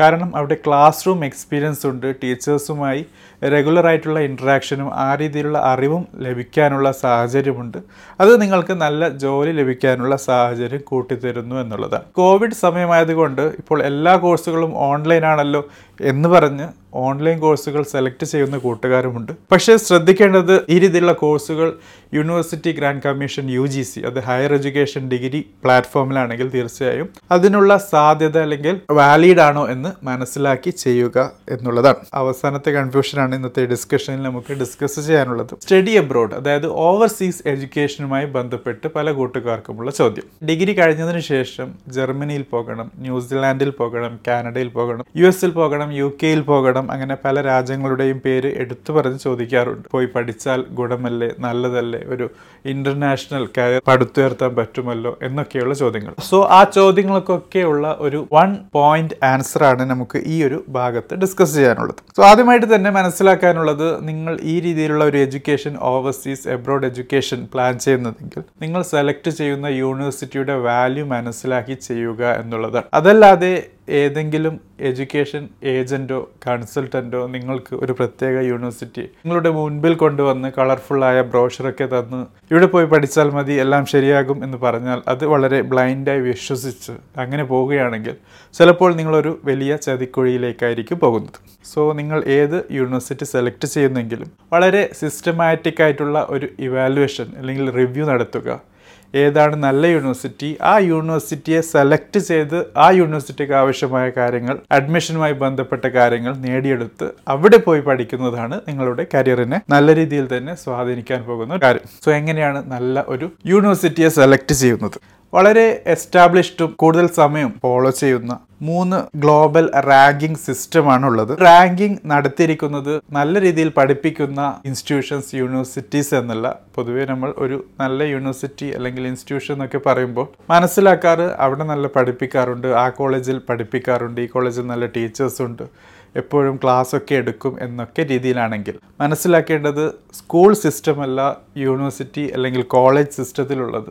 കാരണം 0.00 0.36
അവിടെ 0.36 0.56
ക്ലാസ് 0.66 1.06
റൂം 1.06 1.24
എക്സ്പീരിയൻസ് 1.24 1.86
ഉണ്ട് 1.86 2.14
ടീച്ചേഴ്സുമായി 2.22 3.06
റെഗുലറായിട്ടുള്ള 3.42 4.20
ഇൻട്രാക്ഷനും 4.20 4.94
ആ 4.94 5.14
രീതിയിലുള്ള 5.14 5.58
അറിവും 5.58 6.06
ലഭിക്കാനുള്ള 6.16 6.90
സാഹചര്യമുണ്ട്. 6.90 7.78
അത് 8.20 8.40
നിങ്ങൾക്ക് 8.42 8.72
നല്ല 8.72 9.08
ജോലി 9.08 9.52
ലഭിക്കാനുള്ള 9.52 10.16
സാഹചര്യം 10.16 10.80
കൂട്ടിത്തരുന്നു 10.86 11.56
എന്നുള്ളതാണ്. 11.56 12.02
കോവിഡ് 12.14 12.52
സമയമായതുകൊണ്ട് 12.52 13.42
ഇപ്പോൾ 13.42 13.82
എല്ലാ 13.82 14.16
കോഴ്സുകളും 14.16 14.78
ഓൺലൈൻ 14.78 15.24
ആണല്ലോ. 15.24 15.64
എന്ന് 16.00 16.28
പറഞ്ഞ് 16.28 16.68
ഓൺലൈൻ 16.94 17.38
കോഴ്സുകൾ 17.38 17.82
സെലക്ട് 17.82 18.24
ചെയ്യുന്ന 18.24 18.58
കൂട്ടുകാരുമുണ്ട്. 18.58 19.32
പക്ഷേ 19.52 19.76
ശ്രദ്ധിക്കേണ്ടത് 19.76 20.64
ഈ 20.68 20.78
രീതിയിലുള്ള 20.78 21.12
കോഴ്സുകൾ 21.12 21.72
university 22.14 22.72
grand 22.72 23.02
commission 23.06 23.50
U 23.50 23.66
G 23.66 23.82
C 23.82 24.00
അത് 24.00 24.20
ഹയർ 24.20 24.54
എഡ്യൂക്കേഷൻ 24.54 25.08
ഡിഗ്രി 25.08 25.44
പ്ലാറ്റ്ഫോമിലാണെങ്കിൽ 25.64 26.48
തീർച്ചയായും 26.48 27.08
അതിനുള്ള 27.30 27.76
സാധ്യത 27.76 28.38
അല്ലെങ്കിൽ 28.38 28.80
വാലിഡ് 28.90 29.40
ആണോ 29.40 29.68
എന്ന് 29.68 29.92
മനസ്സിലാക്കി 30.02 30.70
ചെയ്യുക 30.70 31.30
എന്നുള്ളതാണ്. 31.48 31.96
അവസാനത്തെ 32.14 32.70
കൺഫ്യൂഷനാണ് 32.70 33.34
ഇന്നത്തെ 33.34 33.66
ഡിസ്കഷനിൽ 33.66 34.22
നമുക്ക് 34.22 34.52
ഡിസ്കസ് 34.52 35.00
ചെയ്യാനുള്ളത്. 35.00 35.54
സ്റ്റഡി 35.62 35.90
അബ്രോഡ് 35.90 36.34
അതായത് 36.34 36.66
ഓവർസീസ് 36.66 37.42
എഡ്യൂക്കേഷനുമായി 37.46 38.26
ബന്ധപ്പെട്ട് 38.26 38.88
പല 38.88 39.12
കൂട്ടുകാർക്കുമുള്ള 39.12 39.90
ചോദ്യം. 39.90 40.46
ഡിഗ്രി 40.46 40.72
കഴിഞ്ഞതിന് 40.72 41.20
ശേഷം 41.20 41.74
ജർമ്മനിയിൽ 41.88 42.42
പോകണം 42.50 42.90
ന്യൂസിലാൻഡിൽ 42.98 43.70
പോകണം 43.70 44.18
കാനഡയിൽ 44.28 44.68
പോകണം 44.68 45.04
യു 45.16 45.26
എസിൽ 45.26 45.50
പോകണം 45.50 45.83
യു 45.92 46.12
കെയിൽ 46.22 46.40
പോകണം 46.40 46.92
അങ്ങനെ 46.92 47.16
പല 47.24 47.40
രാജ്യങ്ങളുടെയും 47.40 48.22
പേര് 48.24 48.54
എടുത്തു 48.56 48.92
പറഞ്ഞ് 48.92 49.18
ചോദിക്കാറുണ്ട്. 49.18 49.88
പോയി 49.90 50.06
പഠിച്ചാൽ 50.06 50.64
ഗുണമല്ലേ 50.70 51.30
നല്ലതല്ലേ? 51.38 52.00
ഒരു 52.06 52.30
ഇന്റർനാഷണൽ 52.64 53.48
കരിയർ 53.58 53.82
പടുത്തുയർത്താൻ 53.88 54.54
പറ്റുമല്ലോ? 54.54 55.18
എന്നൊക്കെയുള്ള 55.22 55.74
ചോദ്യങ്ങൾ. 55.74 56.14
സോ 56.30 56.44
ആ 56.50 56.64
ചോദ്യങ്ങൾക്കൊക്കെയുള്ള 56.64 57.96
ഒരു 58.00 58.28
വൺ 58.32 58.56
പോയിന്റ് 58.72 59.24
ആൻസർ 59.24 59.64
ആണ് 59.64 59.82
നമുക്ക് 59.82 60.22
ഈ 60.26 60.44
ഒരു 60.44 60.64
ഭാഗത്ത് 60.68 61.14
ഡിസ്കസ് 61.14 61.54
ചെയ്യാനുള്ളത്. 61.54 61.94
സോ 62.16 62.24
ആദ്യമായിട്ട് 62.24 62.74
തന്നെ 62.74 62.90
മനസ്സിലാക്കാനുള്ളത് 62.90 64.08
നിങ്ങൾ 64.08 64.38
ഈ 64.42 64.60
രീതിയിലുള്ള 64.60 65.04
ഒരു 65.04 65.16
education 65.16 65.76
overseas 65.80 66.48
abroad 66.48 66.86
education 66.86 67.48
plan 67.54 67.78
ചെയ്യുന്നതെങ്കിൽ 67.78 68.42
നിങ്ങൾ 68.62 68.82
സെലക്ട് 68.82 69.30
ചെയ്യുന്ന 69.30 69.66
യൂണിവേഴ്സിറ്റിയുടെ 69.66 70.54
വാല്യൂ 70.54 71.06
മനസ്സിലാക്കി 71.06 71.74
ചെയ്യുക 71.74 72.24
എന്നുള്ളതാണ്. 72.40 72.84
അതല്ലാതെ 72.94 73.66
ഏതെങ്കിലും 73.88 74.60
എഡ്യൂക്കേഷൻ 74.80 75.48
ഏജന്റോ 75.62 76.28
കൺസൾട്ടന്റോ 76.46 77.26
നിങ്ങൾക്ക് 77.26 77.76
ഒരു 77.76 77.92
പ്രത്യേക 77.92 78.36
യൂണിവേഴ്സിറ്റി 78.40 79.00
നിങ്ങളുടെ 79.00 79.50
മുൻപിൽ 79.50 79.94
കൊണ്ടുവന്ന് 79.94 80.48
കളർഫുള്ളായ 80.48 81.20
ബ്രോഷറൊക്കെ 81.20 81.86
തന്ന് 81.86 82.20
ഇവിടെ 82.50 82.66
പോയി 82.66 82.86
പഠിച്ചാൽ 82.86 83.30
മതി 83.30 83.52
എല്ലാം 83.52 83.86
ശരിയാകും 83.86 84.44
എന്ന് 84.44 84.58
പറഞ്ഞാൽ 84.58 85.02
അത് 85.08 85.26
വളരെ 85.26 85.60
ബ്ലൈൻഡായി 85.62 86.20
വിശ്വസിച്ച് 86.20 86.92
അങ്ങനെ 87.18 87.44
പോവുകയാണെങ്കിൽ 87.44 88.16
ചിലപ്പോൾ 88.54 88.94
നിങ്ങളൊരു 88.94 89.40
വലിയ 89.44 89.76
ചതിക്കുഴിയിലേക്കായിരിക്കും 89.76 90.98
പോകുന്നത്. 90.98 91.40
സോ 91.64 91.92
നിങ്ങൾ 91.92 92.24
ഏത് 92.26 92.64
യൂണിവേഴ്സിറ്റി 92.70 93.24
സെലക്ട് 93.24 93.66
ചെയ്യുന്നെങ്കിലും 93.66 94.30
വളരെ 94.52 94.90
സിസ്റ്റമാറ്റിക് 94.92 95.82
ആയിട്ടുള്ള 95.82 96.26
ഒരു 96.30 96.48
ഇവാലുവേഷൻ 96.58 97.32
അല്ലെങ്കിൽ 97.36 97.70
റിവ്യൂ 97.70 98.06
നടത്തുക. 98.06 98.73
ഏതാണ് 99.22 99.56
നല്ല 99.64 99.86
യൂണിവേഴ്സിറ്റി 99.86 100.48
ആ 100.70 100.74
യൂണിവേഴ്സിറ്റിയെ 100.90 101.60
സെലക്ട് 101.72 102.20
ചെയ്ത് 102.28 102.56
ആ 102.84 102.86
യൂണിവേഴ്സിറ്റിക്ക് 103.00 103.54
ആവശ്യമായ 103.62 104.06
കാര്യങ്ങൾ 104.16 104.56
അഡ്മിഷനുമായി 104.78 105.34
ബന്ധപ്പെട്ട 105.44 105.84
കാര്യങ്ങൾ 105.98 106.34
നേടിയെടുത്ത് 106.46 107.08
അവിടെ 107.28 107.58
പോയി 107.66 107.80
പഠിക്കുന്നതാണ് 107.80 108.56
നിങ്ങളുടെ 108.68 109.06
കരിയറിനെ 109.14 109.60
നല്ല 109.74 109.94
രീതിയിൽ 109.94 110.28
തന്നെ 110.36 110.54
സ്വാധീനിക്കാൻ 110.64 111.20
പോകുന്ന 111.24 111.58
കാര്യം. 111.64 111.88
സോ 112.04 112.10
എങ്ങനെയാണ് 112.20 112.62
നല്ല 112.74 113.04
ഒരു 113.08 113.28
യൂണിവേഴ്സിറ്റിയെ 113.46 114.08
സെലക്ട് 114.20 114.54
ചെയ്യുന്നത്? 114.62 114.98
വളരെ 115.34 115.66
എസ്റ്റാബ്ലിഷ്ഡും 115.92 116.72
കൂടുതൽ 116.82 117.06
സമയം 117.20 117.50
ഫോളോ 117.62 117.90
ചെയ്യുന്ന 118.00 118.32
മൂന്ന് 118.68 118.98
ഗ്ലോബൽ 119.22 119.64
റാങ്കിംഗ് 119.88 120.40
സിസ്റ്റമാണ് 120.44 121.04
ഉള്ളത് 121.06 121.32
റാങ്കിംഗ് 121.42 121.98
നടത്തിയിരിക്കുന്നത് 122.06 122.92
നല്ല 123.10 123.40
രീതിയിൽ 123.40 123.70
പഠിപ്പിക്കുന്ന 123.78 124.42
ഇൻസ്റ്റിറ്റ്യൂഷൻസ് 124.64 125.34
യൂണിവേഴ്സിറ്റീസ് 125.40 126.12
എന്നുള്ള 126.20 126.46
പൊതുവെ 126.76 127.04
നമ്മൾ 127.04 127.32
ഒരു 127.38 127.58
നല്ല 127.80 128.02
യൂണിവേഴ്സിറ്റി 128.12 128.68
അല്ലെങ്കിൽ 128.76 129.08
ഇൻസ്റ്റിറ്റ്യൂഷൻ 129.10 129.54
എന്നൊക്കെ 129.54 129.80
പറയുമ്പോൾ 129.88 130.28
മനസ്സിലാക്കാറ് 130.50 131.26
അവിടെ 131.46 131.66
നല്ല 131.72 131.86
പഠിപ്പിക്കാറുണ്ട് 131.96 132.68
ആ 132.84 132.86
കോളേജിൽ 133.00 133.40
പഠിപ്പിക്കാറുണ്ട് 133.50 134.20
ഈ 134.20 134.28
കോളേജിൽ 134.36 134.66
നല്ല 134.66 134.86
ടീച്ചേഴ്സ് 134.96 135.42
ഉണ്ട്. 135.42 135.66
എപ്പോഴും 136.16 136.60
ക്ലാസ് 136.62 136.96
ഒക്കെ 136.96 137.14
എടുക്കും 137.14 137.56
എന്നൊക്കെ 137.60 138.02
രീതിയിലാണെങ്കിൽ. 138.02 138.74
മനസ്സിലാക്കേണ്ടത് 139.00 139.94
സ്കൂൾ 140.14 140.54
സിസ്റ്റമല്ല 140.54 141.36
യൂണിവേഴ്സിറ്റി 141.56 142.30
അല്ലെങ്കിൽ 142.30 142.62
കോളേജ് 142.62 143.10
സിസ്റ്റത്തിലുള്ളത്. 143.10 143.90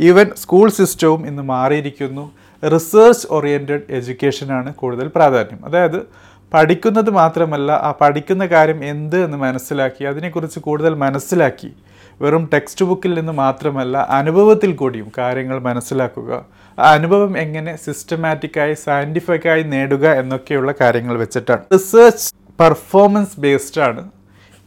ഈവൻ 0.00 0.30
സ്കൂൾ 0.36 0.70
സിസ്റ്റവും 0.70 1.26
ഇന്ന് 1.26 1.42
മാറിയിരിക്കുന്നു. 1.42 2.32
റിസർച്ച് 2.74 3.26
ഓറിയന്റഡ് 3.30 3.82
എഡ്യൂക്കേഷനാണ് 3.90 4.74
കൂടുതൽ 4.74 5.10
പ്രാധാന്യം. 5.14 5.64
അതായത് 5.64 6.06
പഠിക്കുന്നത് 6.54 7.10
മാത്രമല്ല 7.10 7.72
ആ 7.72 7.94
പഠിക്കുന്ന 8.00 8.46
കാര്യം 8.46 8.84
എന്ത് 8.84 9.24
എന്ന് 9.24 9.36
മനസ്സിലാക്കി 9.36 10.04
അതിനെക്കുറിച്ച് 10.04 10.58
കൂടുതൽ 10.58 10.94
മനസ്സിലാക്കി 10.94 11.72
വെറും 12.20 12.50
ടെക്സ്റ്റ് 12.52 12.84
ബുക്കിൽ 12.84 13.14
നിന്ന് 13.14 13.32
മാത്രമല്ല 13.32 13.96
അനുഭവത്തിൽ 13.96 14.72
കൂടിയും 14.74 15.12
കാര്യങ്ങൾ 15.18 15.58
മനസ്സിലാക്കുക. 15.58 16.44
ആ 16.78 16.90
അനുഭവം 16.90 17.38
എങ്ങനെ 17.38 17.76
സിസ്റ്റമാറ്റിക്കായി 17.76 18.74
സയന്റിഫിക്കായി 18.74 19.62
നേടുക 19.62 20.06
എന്നൊക്കെയുള്ള 20.06 20.74
കാര്യങ്ങൾ 20.80 21.18
വെച്ചിട്ടാണ്. 21.18 21.62
റിസേർച്ച് 21.72 22.34
പെർഫോമൻസ് 22.60 23.40
ബേസ്ഡ് 23.40 23.80
ആണ് 23.80 24.10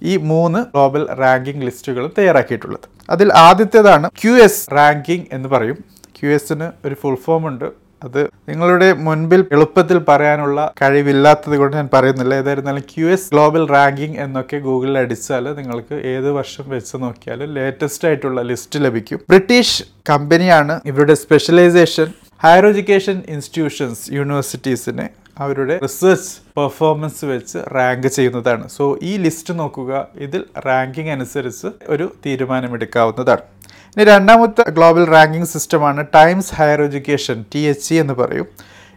ഈ 0.01 0.17
മൂന്ന് 0.17 0.59
ഗ്ലോബൽ 0.59 1.07
റാങ്കിംഗ് 1.11 1.65
ലിസ്റ്റുകളും 1.65 2.11
തയ്യാറാക്കിയിട്ടുള്ളത്. 2.17 2.87
അതിൽ 3.09 3.33
ആദ്യത്തേതാണ് 3.33 4.09
ക്യു 4.21 4.31
എസ് 4.31 4.73
റാങ്കിംഗ് 4.73 5.27
എന്ന് 5.33 5.49
പറയും. 5.49 5.77
ക്യു 6.19 6.29
എസിന് 6.29 6.71
ഒരു 6.87 6.95
ഫുൾ 7.01 7.17
ഫോം 7.25 7.47
ഉണ്ട്. 7.47 7.86
അത് 8.03 8.19
നിങ്ങളുടെ 8.49 8.93
മുൻപിൽ 8.93 9.45
എളുപ്പത്തിൽ 9.51 9.97
പറയാനുള്ള 9.97 10.73
കഴിവില്ലാത്തത് 10.81 11.55
കൊണ്ട് 11.57 11.77
ഞാൻ 11.77 11.89
പറയുന്നില്ല. 11.93 12.35
ഏതായിരുന്നാലും 12.35 12.83
ക്യു 12.93 13.07
എസ് 13.07 13.29
ഗ്ലോബൽ 13.33 13.67
റാങ്കിങ് 13.67 14.17
എന്നൊക്കെ 14.17 14.57
ഗൂഗിളിൽ 14.57 14.97
അടിച്ചാൽ 14.97 15.45
നിങ്ങൾക്ക് 15.59 15.95
ഏത് 16.13 16.31
വർഷം 16.31 16.69
വെച്ച് 16.69 16.97
നോക്കിയാലും 16.97 17.53
ലേറ്റസ്റ്റ് 17.53 18.07
ആയിട്ടുള്ള 18.07 18.41
ലിസ്റ്റ് 18.41 18.83
ലഭിക്കും. 18.85 19.19
ബ്രിട്ടീഷ് 19.29 19.83
കമ്പനിയാണ് 20.09 20.81
ഇവരുടെ 20.85 21.13
സ്പെഷ്യലൈസേഷൻ 21.13 22.09
ഹയർ 22.43 22.65
എഡ്യൂക്കേഷൻ 22.65 23.23
ഇൻസ്റ്റിറ്റ്യൂഷൻസ് 23.29 24.13
യൂണിവേഴ്സിറ്റീസിനെ 24.13 25.09
അവരുടെ 25.39 25.79
റിസർച്ച് 25.83 26.31
പെർഫോമൻസ് 26.57 27.25
വെച്ച് 27.25 27.59
റാങ്ക് 27.75 28.07
ചെയ്യുന്നതാണ്. 28.07 28.69
സോ 28.69 28.99
ഈ 29.03 29.17
ലിസ്റ്റ് 29.17 29.59
നോക്കുക. 29.59 30.07
ഇതിൽ 30.15 30.43
റാങ്കിങ് 30.67 31.09
അനുസരിച്ച് 31.09 31.67
ഒരു 31.87 32.11
തീരുമാനമെടുക്കാവുന്നതാണ്. 32.25 33.43
ഇനി 33.97 34.05
രണ്ടാമത്തെ 34.05 34.63
ഗ്ലോബൽ 34.71 35.05
റാങ്കിംഗ് 35.05 35.47
സിസ്റ്റമാണ് 35.47 36.01
Times 36.15 36.51
higher 36.55 36.81
education 36.81 37.45
T 37.53 37.59
H 37.59 37.81
C 37.81 37.95
എന്ന് 37.95 38.13
പറയും. 38.13 38.47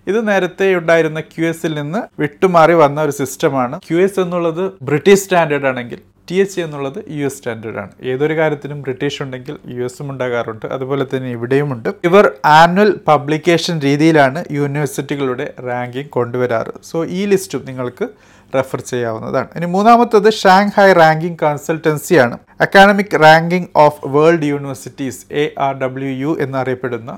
ഇത് 0.07 0.28
നേരത്തെ 0.28 0.66
ഉണ്ടായിരുന്ന 0.76 1.21
ക്യു 1.21 1.45
എസിൽ 1.45 1.75
നിന്ന് 1.75 2.00
വിട്ടുമാറി 2.23 2.75
വന്ന 2.75 3.02
ഒരു 3.02 3.11
സിസ്റ്റമാണ് 3.11 3.76
ക്യു 3.88 3.97
എസ് 3.97 4.21
എന്നുള്ളത് 4.21 4.64
ബ്രിട്ടീഷ് 4.83 5.23
സ്റ്റാൻഡേർഡ് 5.25 5.66
ആണെങ്കിൽ 5.66 6.00
ടി 6.30 6.34
എച്ച് 6.34 6.60
എന്നുള്ളത് 6.60 6.99
യു 7.08 7.26
എസ് 7.26 7.37
സ്റ്റാൻഡേർഡാണ്. 7.37 7.90
ഏതൊരു 8.02 8.34
കാര്യത്തിനും 8.37 8.82
ബ്രിട്ടീഷ് 8.82 9.22
ഉണ്ടെങ്കിൽ 9.22 9.56
യു 9.68 9.84
എസും 9.84 10.10
ഉണ്ടാകാറുണ്ട്. 10.12 10.66
അതുപോലെ 10.66 11.06
തന്നെ 11.14 11.30
ഇവിടെയുമുണ്ട് 11.30 11.88
ഇവർ 12.04 12.32
ആനുവൽ 12.46 12.90
പബ്ലിക്കേഷൻ 13.08 13.80
രീതിയിലാണ് 13.80 14.44
യൂണിവേഴ്സിറ്റികളുടെ 14.50 15.54
റാങ്കിങ് 15.68 16.12
കൊണ്ടുവരാറ്. 16.18 16.72
സോ 16.90 17.04
ഈ 17.04 17.26
ലിസ്റ്റും 17.26 17.64
നിങ്ങൾക്ക് 17.64 18.08
റെഫർ 18.54 18.80
ചെയ്യാവുന്നതാണ്. 18.80 19.49
ഇനി 19.56 19.66
മൂന്നാമത്തത് 19.66 20.30
Shanghai 20.32 20.94
ranking 20.96 21.38
കൺസൾട്ടൻസിയാണ്. 21.42 22.38
Academic 22.60 23.20
ranking 23.20 23.68
of 23.76 24.08
world 24.08 24.44
universities 24.44 25.26
A 25.32 25.54
R 25.58 25.75
W 25.78 26.10
U 26.25 26.37
എന്നറിയപ്പെടുന്ന 26.40 27.12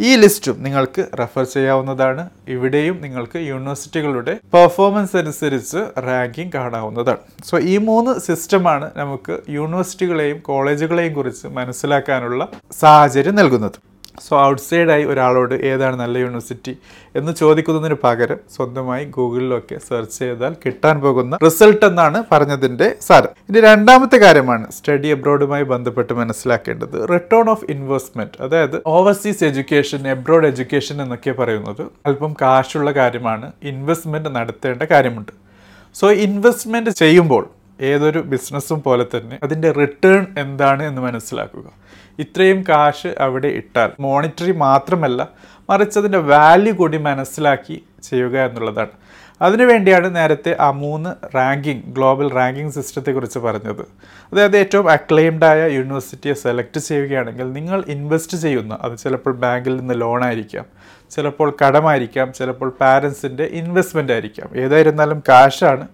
ഈ 0.00 0.10
ലിസ്റ്റും 0.16 0.56
നിങ്ങൾക്ക് 0.62 1.02
റെഫർ 1.20 1.44
ചെയ്യാവുന്നതാണ്. 1.54 2.22
ഇവിടെയും 2.48 2.96
നിങ്ങൾക്ക് 3.04 3.38
യൂണിവേഴ്സിറ്റികളുടെ 3.38 4.34
പെർഫോമൻസ് 4.54 5.16
അനുസരിച്ച് 5.16 5.80
റാങ്കിങ് 6.06 6.52
കാണാവുന്നതാണ്. 6.54 7.22
സോ 7.48 7.58
ഈ 7.72 7.76
മൂന്ന് 7.88 8.12
സിസ്റ്റമാണ് 8.26 8.88
നമുക്ക് 8.96 9.36
യൂണിവേഴ്സിറ്റികളെയും 9.58 10.38
കോളേജുകളെയും 10.50 11.14
കുറിച്ച് 11.14 11.46
മനസ്സിലാക്കാനുള്ള 11.58 12.48
സാഹചര്യം 12.82 13.36
നൽകുന്നത്. 13.40 13.78
സോ 14.26 14.34
ഔട്ട്സൈഡായി 14.46 15.04
ഒരാളോട് 15.04 15.54
ഏതാണ് 15.70 15.96
നല്ല 16.00 16.18
യൂണിവേഴ്സിറ്റി 16.18 16.74
എന്ന് 17.16 17.32
ചോദിക്കുന്നതിന് 17.32 17.96
പകരം 18.04 18.40
സ്വന്തമായി 18.56 19.04
ഗൂഗിളിലൊക്കെ 19.04 19.78
സെർച്ച് 19.88 20.18
ചെയ്താൽ 20.18 20.54
കിട്ടാൻ 20.64 21.00
പോകുന്ന 21.00 21.38
റിസൾട്ട് 21.44 21.84
എന്നാണ് 21.86 22.24
പറഞ്ഞതിന്റെ 22.32 22.96
സാരം. 23.00 23.32
ഇനി 23.48 23.60
രണ്ടാമത്തെ 23.60 24.16
കാര്യമാണ് 24.16 24.72
സ്റ്റഡി 24.72 25.08
അബ്രോഡുമായി 25.08 25.62
ബന്ധപ്പെട്ട് 25.62 26.12
മനസ്സിലാക്കേണ്ടത്. 26.12 26.96
റിട്ടേൺ 27.14 27.50
ഓഫ് 27.50 27.66
ഇൻവെസ്റ്റ്മെന്റ് 27.70 28.42
അതായത് 28.42 28.82
ഓവർസീസ് 28.86 29.44
എഡ്യൂക്കേഷൻ 29.44 30.08
എബ്രോഡ് 30.08 30.46
എഡ്യൂക്കേഷൻ 30.46 31.02
എന്നൊക്കെ 31.02 31.30
പറയുന്നത് 31.30 31.82
അല്പം 32.06 32.34
കാശുള്ള 32.42 32.90
കാര്യമാണ്. 32.92 33.52
ഇൻവെസ്റ്റ്മെന്റ് 33.62 34.28
നടത്തേണ്ട 34.28 34.82
കാര്യമുണ്ട്. 34.94 35.32
സോ 35.94 36.10
ഇൻവെസ്റ്റ്മെന്റ് 36.10 36.90
ചെയ്യുമ്പോൾ 36.90 37.44
ഏതൊരു 37.80 38.18
ബിസിനസ്സും 38.18 38.82
പോലെ 38.82 39.04
തന്നെ 39.16 39.38
അതിന്റെ 39.42 39.70
റിട്ടേൺ 39.70 40.26
എന്താണ് 40.38 40.82
എന്ന് 40.82 41.02
മനസ്സിലാക്കുക. 41.02 41.66
ഇത്രയും 42.18 42.64
കാശ് 42.68 43.14
അവിടെ 43.18 43.48
ഇട്ടാൽ 43.48 43.90
മോണിറ്ററി 44.00 44.52
മാത്രമല്ല 44.52 45.28
മറിച്ച് 45.70 45.98
അതിന്റെ 45.98 46.18
വാല്യൂ 46.18 46.72
കൂടി 46.74 46.98
മനസ്സിലാക്കി 46.98 47.82
ചെയ്യുക 48.02 48.38
എന്നുള്ളതാണ്. 48.38 48.94
അതിനുവേണ്ടിയാണ് 49.42 50.16
നേരത്തെ 50.16 50.56
ആ 50.60 50.70
മൂന്ന് 50.70 51.10
റാങ്കിങ് 51.36 51.82
ഗ്ലോബൽ 51.82 52.32
റാങ്കിങ് 52.32 52.70
സിസ്റ്റത്തെക്കുറിച്ച് 52.70 53.38
പറഞ്ഞത്. 53.38 53.82
അതായത് 54.32 54.56
ഏറ്റവും 54.56 54.90
അക്ലെയിംഡായ 54.90 55.68
യൂണിവേഴ്സിറ്റിയെ 55.68 56.34
സെലക്ട് 56.34 56.80
ചെയ്യുകയാണെങ്കിൽ 56.80 57.52
നിങ്ങൾ 57.52 57.84
ഇൻവെസ്റ്റ് 57.88 58.36
ചെയ്യുന്ന 58.36 58.78
അത് 58.82 58.98
ചിലപ്പോൾ 58.98 59.36
ബാങ്കിൽ 59.36 59.76
നിന്ന് 59.76 59.94
ലോണായിരിക്കാം 60.00 60.64
ചിലപ്പോൾ 61.10 61.56
കടമായിരിക്കാം 61.64 62.32
ചിലപ്പോൾ 62.32 62.70
പാരൻസിന്റെ 62.80 63.44
ഇൻവെസ്റ്റ്മെന്റ് 63.44 64.12
ആയിരിക്കാം. 64.12 64.48
ഏതായിരുന്നാലും 64.56 65.22
കാശാണ്. 65.28 65.88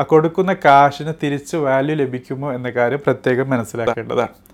ആ 0.00 0.02
കൊടുക്കുന്ന 0.02 0.56
കാശിന് 0.64 1.12
തിരിച്ച് 1.22 1.56
വാല്യൂ 1.56 1.96
ലഭിക്കുമോ 1.96 2.52
എന്ന 2.52 2.70
കാര്യം 2.70 2.98
പ്രത്യേകം 3.06 3.50
മനസ്സിലാക്കേണ്ടതാണ്. 3.50 4.47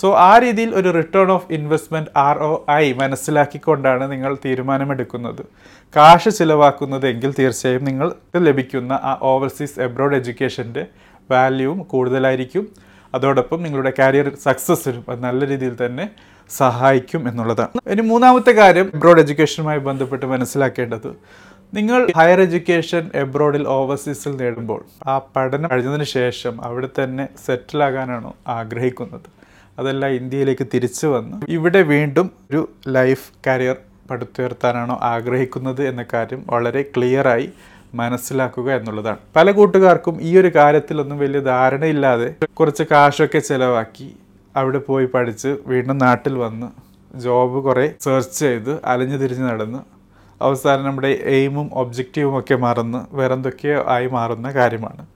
സോ 0.00 0.06
ആ 0.28 0.32
രീതിയിൽ 0.44 0.70
ഒരു 0.74 0.88
return 0.96 1.28
of 1.36 1.46
investment 1.56 2.10
R 2.24 2.38
O 2.46 2.52
I 2.70 2.92
മനസ്സിലാക്കിക്കൊണ്ടാണ് 2.92 4.04
നിങ്ങൾ 4.12 4.32
തീരുമാനമെടുക്കുന്നത്. 4.44 5.42
കാശ് 5.96 6.30
ചിലവാക്കുന്നതെങ്കിൽ 6.38 7.30
തീർച്ചയായും 7.38 7.84
നിങ്ങൾക്ക് 7.84 8.40
ലഭിക്കുന്ന 8.46 8.92
ആ 9.10 9.18
ഓവർസീസ് 9.22 9.80
എബ്രോഡ് 9.86 10.16
എഡ്യൂക്കേഷന്റെ 10.16 10.84
വാല്യൂവും 11.30 11.78
കൂടുതലായിരിക്കും. 11.92 12.66
അതോടൊപ്പം 13.14 13.62
നിങ്ങളുടെ 13.62 13.92
കരിയർ 13.98 14.28
സക്സസ്സിനും 14.46 15.04
അത് 15.08 15.20
നല്ല 15.26 15.46
രീതിയിൽ 15.52 15.86
തന്നെ 15.86 16.04
സഹായിക്കും 16.50 17.28
എന്നുള്ളതാണ്. 17.28 17.80
ഇനി 17.92 18.02
മൂന്നാമത്തെ 18.10 18.52
കാര്യം 18.52 18.90
എബ്രോഡ് 18.94 19.20
എഡ്യൂക്കേഷനുമായി 19.20 19.78
ബന്ധപ്പെട്ട് 19.78 20.26
മനസ്സിലാക്കേണ്ടത്. 20.26 21.10
നിങ്ങൾ 21.76 22.00
ഹയർ 22.16 22.40
എഡ്യൂക്കേഷൻ 22.40 23.04
എബ്രോഡിൽ 23.22 23.64
ഓവർസീസിൽ 23.68 24.32
നേടുമ്പോൾ 24.42 24.80
ആ 25.06 25.14
പഠനം 25.36 25.68
കഴിഞ്ഞതിന് 25.70 26.06
ശേഷം 26.18 26.54
അവിടെ 26.66 26.88
തന്നെ 26.98 27.28
സെറ്റിൽ 27.46 27.82
ആകാനാണോ 27.88 28.34
ആഗ്രഹിക്കുന്നത്? 28.48 29.26
അതല്ല 29.78 30.06
ഇന്ത്യയിലേക്ക് 30.06 30.66
തിരിച്ചു 30.74 31.06
വന്ന്. 31.06 31.36
ഇവിടെ 31.48 31.82
വീണ്ടും 31.82 32.30
ഒരു 32.50 32.68
ലൈഫ് 32.88 33.32
കരിയർ 33.46 33.76
പടുത്തുയർത്താനാണോ 34.10 34.98
ആഗ്രഹിക്കുന്നത് 35.02 35.82
എന്ന 35.88 36.04
കാര്യം 36.12 36.44
വളരെ 36.50 36.82
ക്ലിയറായി 36.82 37.48
മനസ്സിലാക്കുക 37.94 38.72
എന്നുള്ളതാണ്. 38.72 39.16
പല 39.36 39.50
കൂട്ടുകാർക്കും 39.50 40.18
ഈ 40.20 40.38
ഒരു 40.38 40.50
കാര്യത്തിലൊന്നും 40.54 41.18
വലിയ 41.18 41.40
ധാരണയില്ലാതെ 41.40 42.34
കുറച്ച് 42.54 42.84
കാശൊക്കെ 42.90 43.38
ചിലവാക്കി 43.38 44.14
അവിടെ 44.56 44.78
പോയി 44.78 45.06
പഠിച്ച് 45.06 45.56
വീണ്ടും 45.66 45.98
നാട്ടിൽ 45.98 46.34
വന്ന് 46.38 46.66
ജോബ് 47.16 47.64
കുറേ 47.64 47.92
സെർച്ച് 48.00 48.40
ചെയ്ത് 48.40 48.80
അലഞ്ഞു 48.84 49.16
തിരിഞ്ഞ് 49.16 49.44
നടന്ന് 49.44 49.78
അവസാനം 50.42 50.84
നമ്മുടെ 50.84 51.18
എയിമും 51.22 51.70
ഒബ്ജക്റ്റീവും 51.72 52.38
ഒക്കെ 52.38 52.54
മറന്ന് 52.54 53.00
വേറെന്തൊക്കെയോ 53.12 53.84
ആയി 53.86 54.06
മാറുന്ന 54.06 54.50
കാര്യമാണ്. 54.50 55.06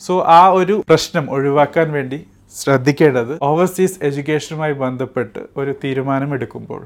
സോ 0.00 0.24
ആ 0.26 0.48
ഒരു 0.48 0.84
പ്രശ്നം 0.88 1.30
ഒഴിവാക്കാൻ 1.30 1.92
വേണ്ടി 1.92 2.26
ശ്രദ്ധിക്കേണ്ടത് 2.54 3.38
ഓവർസീസ് 3.42 3.98
എഡ്യൂക്കേഷനുമായി 4.02 4.72
ബന്ധപ്പെട്ട് 4.72 5.40
ഒരു 5.56 5.74
തീരുമാനം 5.84 6.34
എടുക്കുമ്പോൾ 6.34 6.82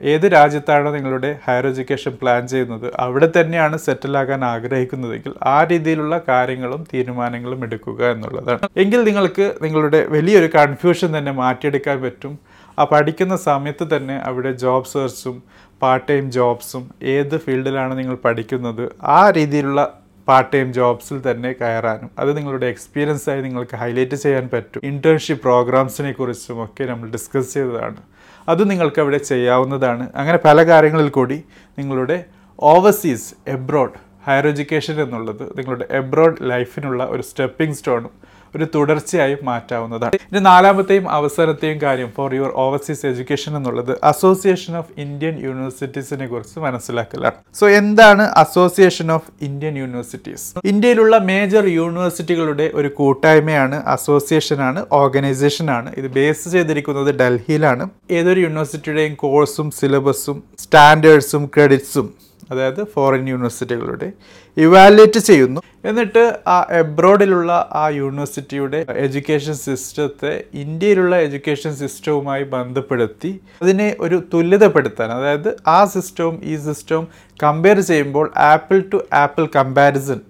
ഏത് 0.00 0.26
രാജ്യത്താണോ 0.32 0.90
നിങ്ങളുടെ 0.94 1.38
ഹയർ 1.44 1.66
എഡ്യൂക്കേഷൻ 1.66 2.12
പ്ലാൻ 2.22 2.48
ചെയ്യുന്നത് 2.48 2.92
അവിടെ 2.98 3.32
തന്നെയാണ് 3.36 3.76
സെറ്റിൽ 3.76 4.16
ആകാൻ 4.18 4.44
ആഗ്രഹിക്കുന്നതെങ്കിൽ 4.44 5.34
ആ 5.42 5.64
രീതിയിലുള്ള 5.64 6.20
കാര്യങ്ങളും 6.28 6.84
തീരുമാനങ്ങളും 6.94 7.64
എടുക്കുക 7.64 8.04
എന്നുള്ളതാണ്. 8.10 8.68
എങ്കിൽ 8.76 9.04
നിങ്ങൾക്ക് 9.04 9.54
നിങ്ങളുടെ 9.62 10.06
വലിയൊരു 10.06 10.48
കൺഫ്യൂഷൻ 10.54 11.18
തന്നെ 11.18 11.32
മാറ്റിയെടുക്കാൻ 11.32 12.02
പറ്റും. 12.02 12.38
ആ 12.78 12.84
പഠിക്കുന്ന 12.84 13.36
സമയത്ത് 13.36 13.96
തന്നെ 13.96 14.16
അവിടെ 14.24 14.52
ജോബ് 14.52 14.84
സെർച്ചും 14.84 15.42
പാർട്ട് 15.82 16.08
ടൈം 16.10 16.30
ജോബ്സും 16.30 16.90
ഏത് 17.02 17.36
ഫീൽഡിലാണ് 17.38 17.98
നിങ്ങൾ 17.98 18.14
പഠിക്കുന്നത് 18.24 18.88
ആ 19.02 19.30
രീതിയിലുള്ള 19.30 20.03
പാർട്ട് 20.28 20.52
ടൈം 20.52 20.72
ജോബ്സിൽ 20.72 21.30
തന്നെ 21.30 21.52
കയറാനും 21.60 22.10
അത് 22.18 22.36
നിങ്ങളുടെ 22.36 22.66
എക്സ്പീരിയൻസ് 22.66 23.30
ആയി 23.30 23.40
നിങ്ങൾക്ക് 23.40 23.76
ഹൈലൈറ്റ് 23.76 24.14
ചെയ്യാൻ 24.14 24.48
പറ്റും. 24.52 24.80
ഇന്റേൺഷിപ്പ് 24.84 25.42
പ്രോഗ്രാംസിനെ 25.42 26.12
കുറിച്ചും 26.12 26.64
ഒക്കെ 26.64 26.84
നമ്മൾ 26.84 27.10
ഡിസ്കസ് 27.10 27.54
ചെയ്തതാണ്. 27.54 27.96
അത് 28.48 28.70
നിങ്ങൾക്ക് 28.70 29.00
അവിടെ 29.00 29.18
ചെയ്യാവുന്നതാണ്. 29.18 30.08
അങ്ങനെ 30.14 30.38
പല 30.44 30.62
കാര്യങ്ങളിൽ 30.62 31.08
കൂടി 31.08 31.44
നിങ്ങളുടെ 31.78 32.24
ഓവർസീസ് 32.58 33.34
എബ്രോഡ് 33.48 33.98
ഹയർ 34.26 34.48
എഡ്യൂക്കേഷൻ 34.48 35.00
എന്നുള്ളത് 35.00 35.42
നിങ്ങളുടെ 35.58 35.86
എബ്രോഡ് 35.90 36.50
ലൈഫിനുള്ള 36.50 37.04
ഒരു 37.04 37.22
സ്റ്റെപ്പിംഗ് 37.22 37.74
സ്റ്റോണും 37.74 38.10
ഒരു 38.56 38.66
തുടർച്ചയായി 38.74 39.36
മാറ്റാവുന്നതാണ്. 39.42 40.18
ഇനി 40.32 40.40
നാലാമത്തെയും 40.50 41.06
അവസരത്തെയും 41.10 41.78
കാര്യം 41.82 42.10
ഫോർ 42.16 42.34
യുവർ 42.34 42.52
ഓവർസീസ് 42.64 43.06
എഡ്യൂക്കേഷൻ 43.06 43.56
എന്നുള്ളത് 43.56 43.92
അസോസിയേഷൻ 44.04 44.76
ഓഫ് 44.76 44.92
ഇന്ത്യൻ 45.00 45.36
യൂണിവേഴ്സിറ്റീസിനെ 45.46 46.26
കുറിച്ച് 46.26 46.58
മനസ്സിലാക്കലാണ്. 46.58 47.38
സോ 47.54 47.68
എന്താണ് 47.80 48.22
അസോസിയേഷൻ 48.22 49.12
ഓഫ് 49.12 49.30
ഇന്ത്യൻ 49.42 49.78
യൂണിവേഴ്സിറ്റീസ് 49.78 50.46
ഇന്ത്യയിലുള്ള 50.64 51.18
മേജർ 51.18 51.66
യൂണിവേഴ്സിറ്റികളുടെ 51.66 52.70
ഒരു 52.74 52.88
കൂട്ടായ്മയാണ് 52.88 53.78
ആണ് 54.60 54.86
ഓർഗനൈസേഷൻ 54.92 55.70
ആണ്. 55.70 55.94
ഇത് 55.98 56.08
ബേസ് 56.08 56.48
ചെയ്തിരിക്കുന്നത് 56.48 57.10
ഡൽഹിയിലാണ്. 57.20 57.84
ഏതൊരു 58.10 58.40
യൂണിവേഴ്സിറ്റിയുടെയും 58.40 59.14
കോഴ്സും 59.14 59.70
സിലബസും 59.70 60.44
സ്റ്റാൻഡേർഡ്സും 60.58 61.44
ക്രെഡിറ്റ്സും 61.54 62.23
അതായത് 62.50 62.80
ഫോറിൻ 62.94 63.24
യൂണിവേഴ്സിറ്റികളുടെ 63.28 64.08
ഇവാലുവേറ്റ് 64.56 65.20
ചെയ്യുന്നു. 65.20 65.60
എന്നിട്ട് 65.88 66.22
ആ 66.48 66.58
എബ്രോഡിലുള്ള 66.80 67.52
ആ 67.72 67.84
യൂണിവേഴ്സിറ്റിയുടെ 67.96 68.78
എഡ്യൂക്കേഷൻ 69.04 69.54
സിസ്റ്റത്തെ 69.64 70.32
ഇന്ത്യയിലുള്ള 70.54 71.14
എഡ്യൂക്കേഷൻ 71.16 71.72
സിസ്റ്റവുമായി 71.74 72.44
ബന്ധപ്പെടുത്തി 72.54 73.32
അതിനെ 73.62 73.88
ഒരു 74.00 74.18
തുല്യതപ്പെടുത്താൻ 74.34 75.10
അതായത് 75.10 75.50
ആ 75.68 75.80
സിസ്റ്റവും 75.84 76.36
ഈ 76.42 76.56
സിസ്റ്റവും 76.66 77.04
കമ്പയർ 77.40 77.80
ചെയ്യുമ്പോൾ 77.80 78.28
ആപ്പിൾ 78.52 78.80
ടു 78.92 79.00
ആപ്പിൾ 79.14 79.46
കമ്പാരിസൺ 79.56 80.20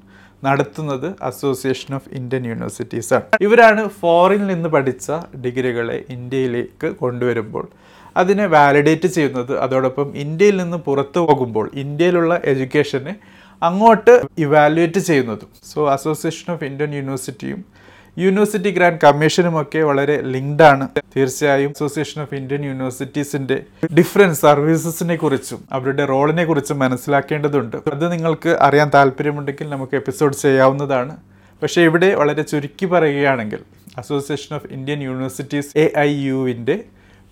നടത്തുന്നത് 0.42 1.08
അസോസിയേഷൻ 1.22 1.92
ഓഫ് 1.94 2.08
ഇന്ത്യൻ 2.12 2.42
യൂണിവേഴ്സിറ്റീസാണ് 2.46 3.28
ഇവരാണ് 3.40 3.82
ഫോറിനിൽ 4.00 4.46
നിന്ന് 4.46 4.68
പഠിച്ച 4.68 5.06
ഡിഗ്രികളെ 5.46 5.98
ഇന്ത്യയിലേക്ക് 6.10 6.88
കൊണ്ടുവരുമ്പോൾ 6.96 7.64
അതിനെ 8.16 8.46
വാലിഡേറ്റ് 8.46 9.08
ചെയ്യുന്നത്. 9.08 9.58
അതോടൊപ്പം 9.58 10.16
ഇന്ത്യയിൽ 10.16 10.56
നിന്ന് 10.56 10.76
പുറത്തു 10.76 11.20
പോകുമ്പോൾ 11.20 11.70
ഇന്ത്യയിലുള്ള 11.74 12.40
എഡ്യൂക്കേഷനെ 12.44 13.16
അങ്ങോട്ട് 13.62 14.22
ഇവാലുവേറ്റ് 14.38 14.98
ചെയ്യുന്നതും. 14.98 15.48
സോ 15.72 15.90
അസോസിയേഷൻ 15.90 16.52
ഓഫ് 16.52 16.64
ഇന്ത്യൻ 16.64 16.94
യൂണിവേഴ്സിറ്റിയും 16.94 17.64
യൂണിവേഴ്സിറ്റി 18.18 18.70
ഗ്രാൻഡ് 18.70 18.98
കമ്മീഷനും 19.04 19.60
ഒക്കെ 19.60 19.78
വളരെ 19.78 20.20
ലിങ്ക്ഡ് 20.22 20.62
ആണ്. 20.62 20.88
തീർച്ചയായും 21.16 21.70
അസോസിയേഷൻ 21.70 22.22
ഓഫ് 22.22 22.34
ഇന്ത്യൻ 22.34 22.64
യൂണിവേഴ്സിറ്റീസിന്റെ 22.64 23.62
ഡിഫറെന്റ് 23.94 24.34
സർവീസസിനെ 24.34 25.16
കുറിച്ചും 25.16 25.64
അവരുടെ 25.72 26.04
റോളിനെ 26.04 26.44
കുറിച്ചും 26.44 26.78
മനസ്സിലാക്കേണ്ടതുണ്ട്. 26.78 27.76
അത് 27.76 28.12
നിങ്ങൾക്ക് 28.12 28.48
അറിയാൻ 28.48 28.90
താല്പര്യമുണ്ടെങ്കിൽ 28.94 29.70
നമുക്ക് 29.70 29.96
എപ്പിസോഡ് 29.96 30.34
ചെയ്യാവുന്നതാണ്. 30.34 31.16
പക്ഷേ 31.62 31.82
ഇവിടെ 31.82 32.14
വളരെ 32.14 32.42
ചുരുക്കി 32.42 32.86
പറയുകയാണെങ്കിൽ 32.86 33.58
association 33.98 34.56
of 34.56 34.66
Indian 34.70 35.02
universities 35.02 35.78
A 35.78 35.92
I 35.98 36.24
യുവിന്റെ 36.24 36.84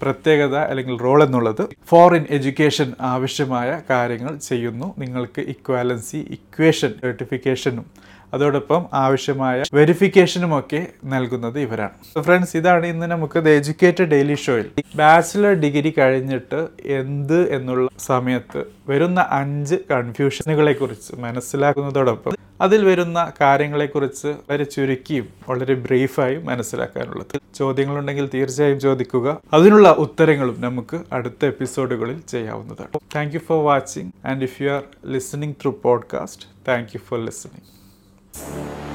പ്രത്യേകത 0.03 0.57
അല്ലെങ്കിൽ 0.71 0.97
റോൾ 0.99 1.21
എന്നുള്ളത് 1.25 1.62
ഫോറിൻ 1.91 2.25
എഡ്യൂക്കേഷൻ 2.37 2.88
ആവശ്യമായ 3.12 3.71
കാര്യങ്ങൾ 3.91 4.33
ചെയ്യുന്നു. 4.49 4.88
നിങ്ങൾക്ക് 5.03 5.43
ഇക്വാലൻസി 5.55 6.21
ഇക്വേഷൻ 6.37 6.93
സർട്ടിഫിക്കേഷനും 7.05 7.87
അതോടൊപ്പം 8.35 8.87
ആവശ്യമായ 8.92 9.62
വെരിഫിക്കേഷനും 9.75 10.59
ഒക്കെ 10.59 10.87
നൽകുന്നത് 11.05 11.61
ഇവരാണ്. 11.61 12.23
ഫ്രണ്ട്സ് 12.23 12.57
ഇതാണ് 12.57 12.87
ഇന്ന് 12.87 13.07
നമുക്ക് 13.07 13.40
ദ 13.40 13.49
എഡ്യൂക്കേറ്റഡ് 13.49 14.05
ഡെയിലി 14.05 14.35
ഷോയിൽ 14.35 14.71
ബാച്ചിലർ 14.97 15.53
ഡിഗ്രി 15.53 15.95
കഴിഞ്ഞിട്ട് 15.99 16.68
എന്ത് 16.85 17.55
എന്നുള്ള 17.55 17.90
സമയത്ത് 17.99 18.64
വരുന്ന 18.88 19.27
അഞ്ച് 19.31 19.75
കൺഫ്യൂഷനുകളെ 19.90 20.73
കുറിച്ച് 20.73 21.12
മനസ്സിലാക്കുന്നതോടൊപ്പം 21.16 22.33
അതിൽ 22.61 22.85
വരുന്ന 22.85 23.33
കാര്യങ്ങളെക്കുറിച്ച് 23.40 24.27
വളരെ 24.27 24.64
ചുരുക്കിയും 24.64 25.29
വളരെ 25.49 25.75
ബ്രീഫായും 25.75 26.47
മനസ്സിലാക്കാനുള്ളത്. 26.47 27.40
ചോദ്യങ്ങളുണ്ടെങ്കിൽ 27.55 28.31
തീർച്ചയായും 28.35 28.81
ചോദിക്കുക. 28.81 29.40
അതിനുള്ള 29.53 29.90
ഉത്തരങ്ങളും 29.90 30.61
നമുക്ക് 30.61 31.01
അടുത്ത 31.12 31.47
എപ്പിസോഡുകളിൽ 31.47 32.21
ചെയ്യാവുന്നതാണ്. 32.29 32.99
Thank 33.14 33.38
for 33.38 33.64
watching 33.64 34.12
and 34.25 34.42
if 34.42 34.62
you 34.62 34.71
are 34.71 34.83
listening 35.07 35.55
through 35.55 35.71
podcast 35.71 36.47
thank 36.68 36.99
for 36.99 37.25
listening 37.25 37.82
Thank 38.35 38.87
you 38.87 38.92